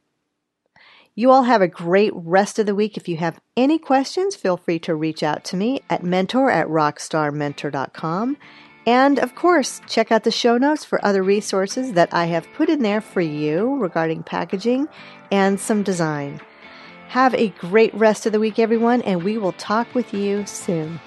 You 1.15 1.31
all 1.31 1.43
have 1.43 1.61
a 1.61 1.69
great 1.69 2.13
rest 2.15 2.59
of 2.59 2.65
the 2.65 2.75
week. 2.75 2.97
If 2.97 3.09
you 3.09 3.19
have 3.19 3.41
any 3.59 3.79
questions, 3.79 4.37
feel 4.37 4.57
free 4.57 4.79
to 4.79 4.95
reach 4.95 5.23
out 5.23 5.45
to 5.47 5.57
me 5.57 5.83
at 5.91 6.03
mentor 6.03 6.51
at 6.51 6.69
rockstarmentor.com. 6.69 8.39
And 8.91 9.21
of 9.21 9.37
course, 9.37 9.81
check 9.87 10.11
out 10.11 10.25
the 10.25 10.33
show 10.33 10.59
notes 10.59 10.85
for 10.85 11.05
other 11.05 11.23
resources 11.23 11.93
that 11.93 12.13
I 12.13 12.25
have 12.25 12.53
put 12.55 12.69
in 12.69 12.83
there 12.83 13.01
for 13.01 13.21
you 13.21 13.77
regarding 13.77 14.25
packaging 14.25 14.89
and 15.31 15.61
some 15.61 15.85
design. 15.85 16.41
Have 17.07 17.33
a 17.37 17.51
great 17.51 17.95
rest 17.95 18.27
of 18.27 18.33
the 18.33 18.41
week, 18.41 18.59
everyone, 18.59 19.01
and 19.03 19.23
we 19.23 19.39
will 19.39 19.53
talk 19.53 19.95
with 19.95 20.13
you 20.13 20.45
soon. 20.45 20.99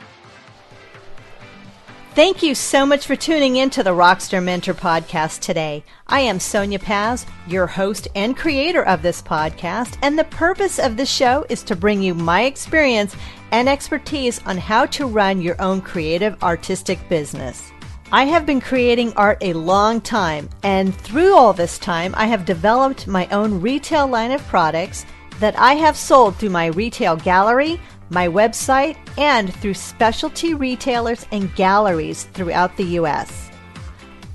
Thank 2.15 2.41
you 2.41 2.55
so 2.55 2.85
much 2.85 3.05
for 3.05 3.17
tuning 3.17 3.57
in 3.57 3.69
to 3.71 3.83
the 3.83 3.89
Rockstar 3.89 4.41
Mentor 4.41 4.75
podcast 4.75 5.41
today. 5.41 5.83
I 6.07 6.21
am 6.21 6.39
Sonia 6.39 6.79
Paz, 6.79 7.25
your 7.47 7.67
host 7.67 8.07
and 8.15 8.37
creator 8.37 8.83
of 8.83 9.01
this 9.01 9.21
podcast, 9.21 9.97
and 10.01 10.17
the 10.17 10.23
purpose 10.23 10.79
of 10.79 10.95
this 10.95 11.11
show 11.11 11.45
is 11.49 11.63
to 11.63 11.75
bring 11.75 12.01
you 12.01 12.13
my 12.13 12.43
experience 12.43 13.13
and 13.51 13.67
expertise 13.67 14.39
on 14.45 14.57
how 14.57 14.85
to 14.85 15.05
run 15.05 15.41
your 15.41 15.61
own 15.61 15.81
creative 15.81 16.41
artistic 16.41 17.09
business. 17.09 17.72
I 18.13 18.25
have 18.25 18.45
been 18.45 18.61
creating 18.61 19.13
art 19.13 19.39
a 19.41 19.53
long 19.53 19.99
time, 19.99 20.47
and 20.61 20.95
through 20.95 21.35
all 21.35 21.51
this 21.51 21.79
time, 21.79 22.13
I 22.15 22.27
have 22.27 22.45
developed 22.45 23.07
my 23.07 23.25
own 23.29 23.59
retail 23.59 24.05
line 24.05 24.29
of 24.29 24.47
products 24.49 25.07
that 25.39 25.57
I 25.57 25.73
have 25.73 25.97
sold 25.97 26.35
through 26.35 26.51
my 26.51 26.67
retail 26.67 27.15
gallery, 27.15 27.81
my 28.11 28.27
website, 28.27 28.97
and 29.17 29.51
through 29.51 29.73
specialty 29.73 30.53
retailers 30.53 31.25
and 31.31 31.55
galleries 31.55 32.25
throughout 32.33 32.77
the 32.77 32.85
U.S. 33.01 33.49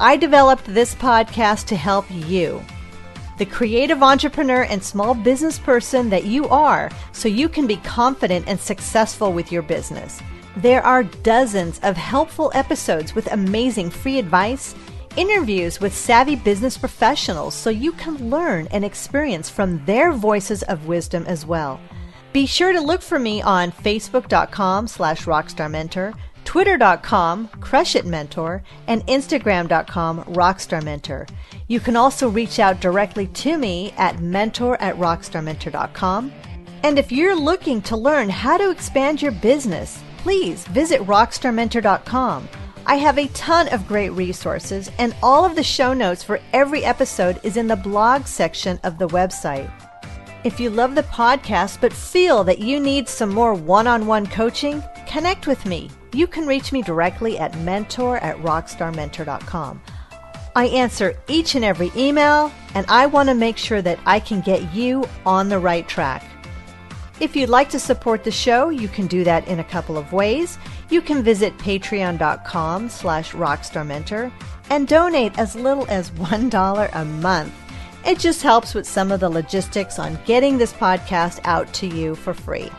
I 0.01 0.17
developed 0.17 0.64
this 0.64 0.97
podcast 0.97 1.67
to 1.67 1.77
help 1.77 2.05
you, 2.11 2.61
the 3.38 3.47
creative 3.47 4.03
entrepreneur 4.03 4.62
and 4.62 4.83
small 4.83 5.14
business 5.14 5.57
person 5.57 6.11
that 6.11 6.25
you 6.25 6.49
are, 6.49 6.91
so 7.12 7.29
you 7.29 7.49
can 7.49 7.69
be 7.69 7.77
confident 7.77 8.49
and 8.49 8.59
successful 8.59 9.33
with 9.33 9.53
your 9.53 9.62
business. 9.62 10.21
There 10.59 10.85
are 10.85 11.05
dozens 11.05 11.79
of 11.85 11.97
helpful 11.97 12.51
episodes 12.53 13.14
with 13.14 13.31
amazing 13.31 13.90
free 13.90 14.18
advice, 14.18 14.75
interviews 15.16 15.79
with 15.79 15.94
savvy 15.94 16.35
business 16.35 16.77
professionals 16.77 17.55
so 17.55 17.71
you 17.71 17.92
can 17.92 18.29
learn 18.29 18.66
and 18.73 18.85
experience 18.85 19.49
from 19.49 19.85
their 19.85 20.11
voices 20.11 20.64
of 20.64 20.88
wisdom 20.88 21.25
as 21.29 21.47
well. 21.47 21.79
Be 22.33 22.44
sure 22.44 22.73
to 22.73 22.81
look 22.81 23.03
for 23.03 23.21
me 23.21 23.40
on 23.40 23.71
facebook.com 23.71 24.88
slash 24.88 25.27
rockstarmentor, 25.27 26.18
twitter.com 26.44 27.47
crushitmentor, 27.61 28.62
and 28.88 29.07
instagram.com 29.07 30.25
rockstarmentor. 30.25 31.31
You 31.68 31.79
can 31.79 31.94
also 31.94 32.29
reach 32.29 32.59
out 32.59 32.81
directly 32.81 33.29
to 33.29 33.59
me 33.59 33.94
at 33.97 34.18
mentor 34.18 34.77
at 34.83 34.97
rockstarmentor.com. 34.97 36.33
And 36.83 36.99
if 36.99 37.12
you're 37.12 37.38
looking 37.38 37.81
to 37.83 37.97
learn 37.97 38.29
how 38.29 38.57
to 38.57 38.71
expand 38.71 39.23
your 39.23 39.33
business, 39.33 40.03
please 40.18 40.66
visit 40.66 41.00
rockstarmentor.com. 41.02 42.48
I 42.87 42.94
have 42.96 43.18
a 43.18 43.28
ton 43.28 43.68
of 43.68 43.87
great 43.87 44.11
resources, 44.11 44.90
and 44.98 45.14
all 45.22 45.44
of 45.44 45.57
the 45.57 45.62
show 45.62 45.92
notes 45.92 46.22
for 46.22 46.40
every 46.52 46.85
episode 46.85 47.38
is 47.42 47.57
in 47.57 47.66
the 47.66 47.76
blog 47.76 48.26
section 48.26 48.81
of 48.83 48.98
the 48.98 49.09
website. 49.09 49.70
If 50.44 50.61
you 50.61 50.70
love 50.70 50.94
the 50.94 51.02
podcast 51.02 51.81
but 51.81 51.92
feel 51.92 52.44
that 52.44 52.61
you 52.61 52.81
need 52.81 53.09
some 53.09 53.31
more 53.31 53.54
one 53.54 53.87
on 53.87 54.07
one 54.07 54.26
coaching, 54.26 54.83
connect 55.07 55.46
with 55.46 55.66
me. 55.66 55.90
You 56.12 56.26
can 56.26 56.46
reach 56.46 56.72
me 56.72 56.81
directly 56.81 57.38
at 57.38 57.59
mentor 57.59 58.18
at 58.18 58.37
rockstarmentor.com. 58.38 59.83
I 60.57 60.66
answer 60.66 61.14
each 61.28 61.54
and 61.54 61.64
every 61.64 61.92
email, 61.96 62.50
and 62.74 62.87
I 62.88 63.07
want 63.07 63.28
to 63.28 63.35
make 63.35 63.59
sure 63.59 63.83
that 63.83 63.98
I 64.07 64.18
can 64.18 64.40
get 64.40 64.74
you 64.74 65.04
on 65.26 65.48
the 65.48 65.59
right 65.59 65.87
track. 65.87 66.28
If 67.20 67.35
you'd 67.35 67.48
like 67.48 67.68
to 67.70 67.81
support 67.81 68.22
the 68.22 68.31
show, 68.31 68.68
you 68.68 68.87
can 68.87 69.09
do 69.09 69.24
that 69.24 69.48
in 69.48 69.59
a 69.59 69.64
couple 69.64 69.98
of 69.98 70.12
ways. 70.12 70.57
You 70.88 71.02
can 71.02 71.22
visit 71.22 71.57
patreon.com 71.59 72.88
slash 72.88 73.33
rockstarmentor 73.33 74.31
and 74.70 74.87
donate 74.87 75.37
as 75.38 75.57
little 75.57 75.87
as 75.88 76.11
$1 76.12 76.90
a 76.92 77.04
month. 77.04 77.52
It 78.07 78.20
just 78.20 78.42
helps 78.42 78.72
with 78.72 78.87
some 78.87 79.11
of 79.11 79.18
the 79.20 79.28
logistics 79.28 79.98
on 79.98 80.18
getting 80.26 80.59
this 80.59 80.72
podcast 80.72 81.40
out 81.44 81.72
to 81.74 81.88
you 81.88 82.14
for 82.14 82.33
free. 82.35 82.70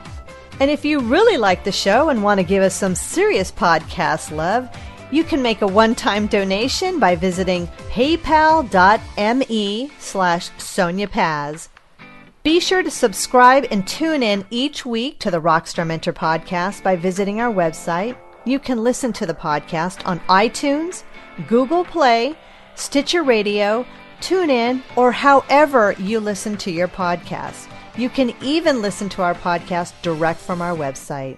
And 0.62 0.72
if 0.72 0.86
you 0.86 1.00
really 1.00 1.38
like 1.38 1.64
the 1.64 1.72
show 1.72 2.10
and 2.10 2.24
want 2.24 2.40
to 2.40 2.44
give 2.46 2.64
us 2.64 2.76
some 2.76 2.96
serious 2.96 3.52
podcast 3.52 4.32
love, 4.36 4.70
you 5.12 5.24
can 5.24 5.42
make 5.42 5.62
a 5.62 5.68
one-time 5.68 6.28
donation 6.28 7.00
by 7.00 7.16
visiting 7.16 7.68
paypal.me 7.90 8.72
slash 10.00 10.50
Sonia 10.58 11.08
Paz. 11.08 11.70
Be 12.42 12.62
sure 12.62 12.82
to 12.82 12.90
subscribe 12.90 13.66
and 13.70 13.86
tune 13.86 14.24
in 14.24 14.46
each 14.50 14.86
week 14.86 15.20
to 15.20 15.30
the 15.30 15.42
Rockstar 15.42 15.86
Mentor 15.86 16.14
podcast 16.14 16.82
by 16.84 16.96
visiting 16.96 17.42
our 17.42 17.54
website. 17.54 18.18
You 18.46 18.60
can 18.60 18.82
listen 18.82 19.12
to 19.14 19.26
the 19.26 19.34
podcast 19.34 20.08
on 20.08 20.22
iTunes, 20.22 21.04
Google 21.50 21.84
Play, 21.84 22.38
Stitcher 22.76 23.24
Radio, 23.24 23.86
TuneIn, 24.22 24.82
or 24.96 25.12
however 25.12 25.94
you 26.00 26.22
listen 26.22 26.56
to 26.58 26.72
your 26.72 26.88
podcast. 26.88 27.68
You 27.98 28.10
can 28.10 28.34
even 28.42 28.82
listen 28.82 29.10
to 29.10 29.22
our 29.22 29.36
podcast 29.36 29.92
direct 30.02 30.40
from 30.40 30.62
our 30.62 30.76
website. 30.76 31.38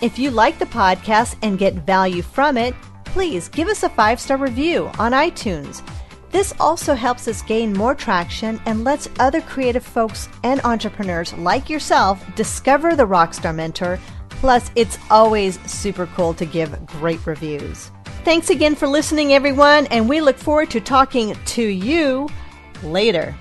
If 0.00 0.18
you 0.18 0.30
like 0.30 0.58
the 0.58 0.64
podcast 0.64 1.36
and 1.42 1.58
get 1.58 1.74
value 1.74 2.22
from 2.22 2.56
it, 2.56 2.74
please 3.04 3.48
give 3.50 3.68
us 3.68 3.82
a 3.82 3.90
five 3.90 4.18
star 4.18 4.38
review 4.38 4.90
on 4.98 5.12
iTunes. 5.12 5.86
This 6.30 6.52
also 6.60 6.94
helps 6.94 7.26
us 7.26 7.42
gain 7.42 7.72
more 7.72 7.94
traction 7.94 8.60
and 8.66 8.84
lets 8.84 9.08
other 9.18 9.40
creative 9.40 9.84
folks 9.84 10.28
and 10.44 10.60
entrepreneurs 10.62 11.32
like 11.34 11.70
yourself 11.70 12.22
discover 12.34 12.94
the 12.94 13.06
Rockstar 13.06 13.54
Mentor. 13.54 13.98
Plus, 14.28 14.70
it's 14.76 14.98
always 15.10 15.58
super 15.70 16.06
cool 16.08 16.34
to 16.34 16.44
give 16.44 16.86
great 16.86 17.26
reviews. 17.26 17.90
Thanks 18.24 18.50
again 18.50 18.74
for 18.74 18.86
listening, 18.86 19.32
everyone, 19.32 19.86
and 19.86 20.08
we 20.08 20.20
look 20.20 20.36
forward 20.36 20.70
to 20.70 20.80
talking 20.80 21.34
to 21.46 21.62
you 21.62 22.28
later. 22.82 23.34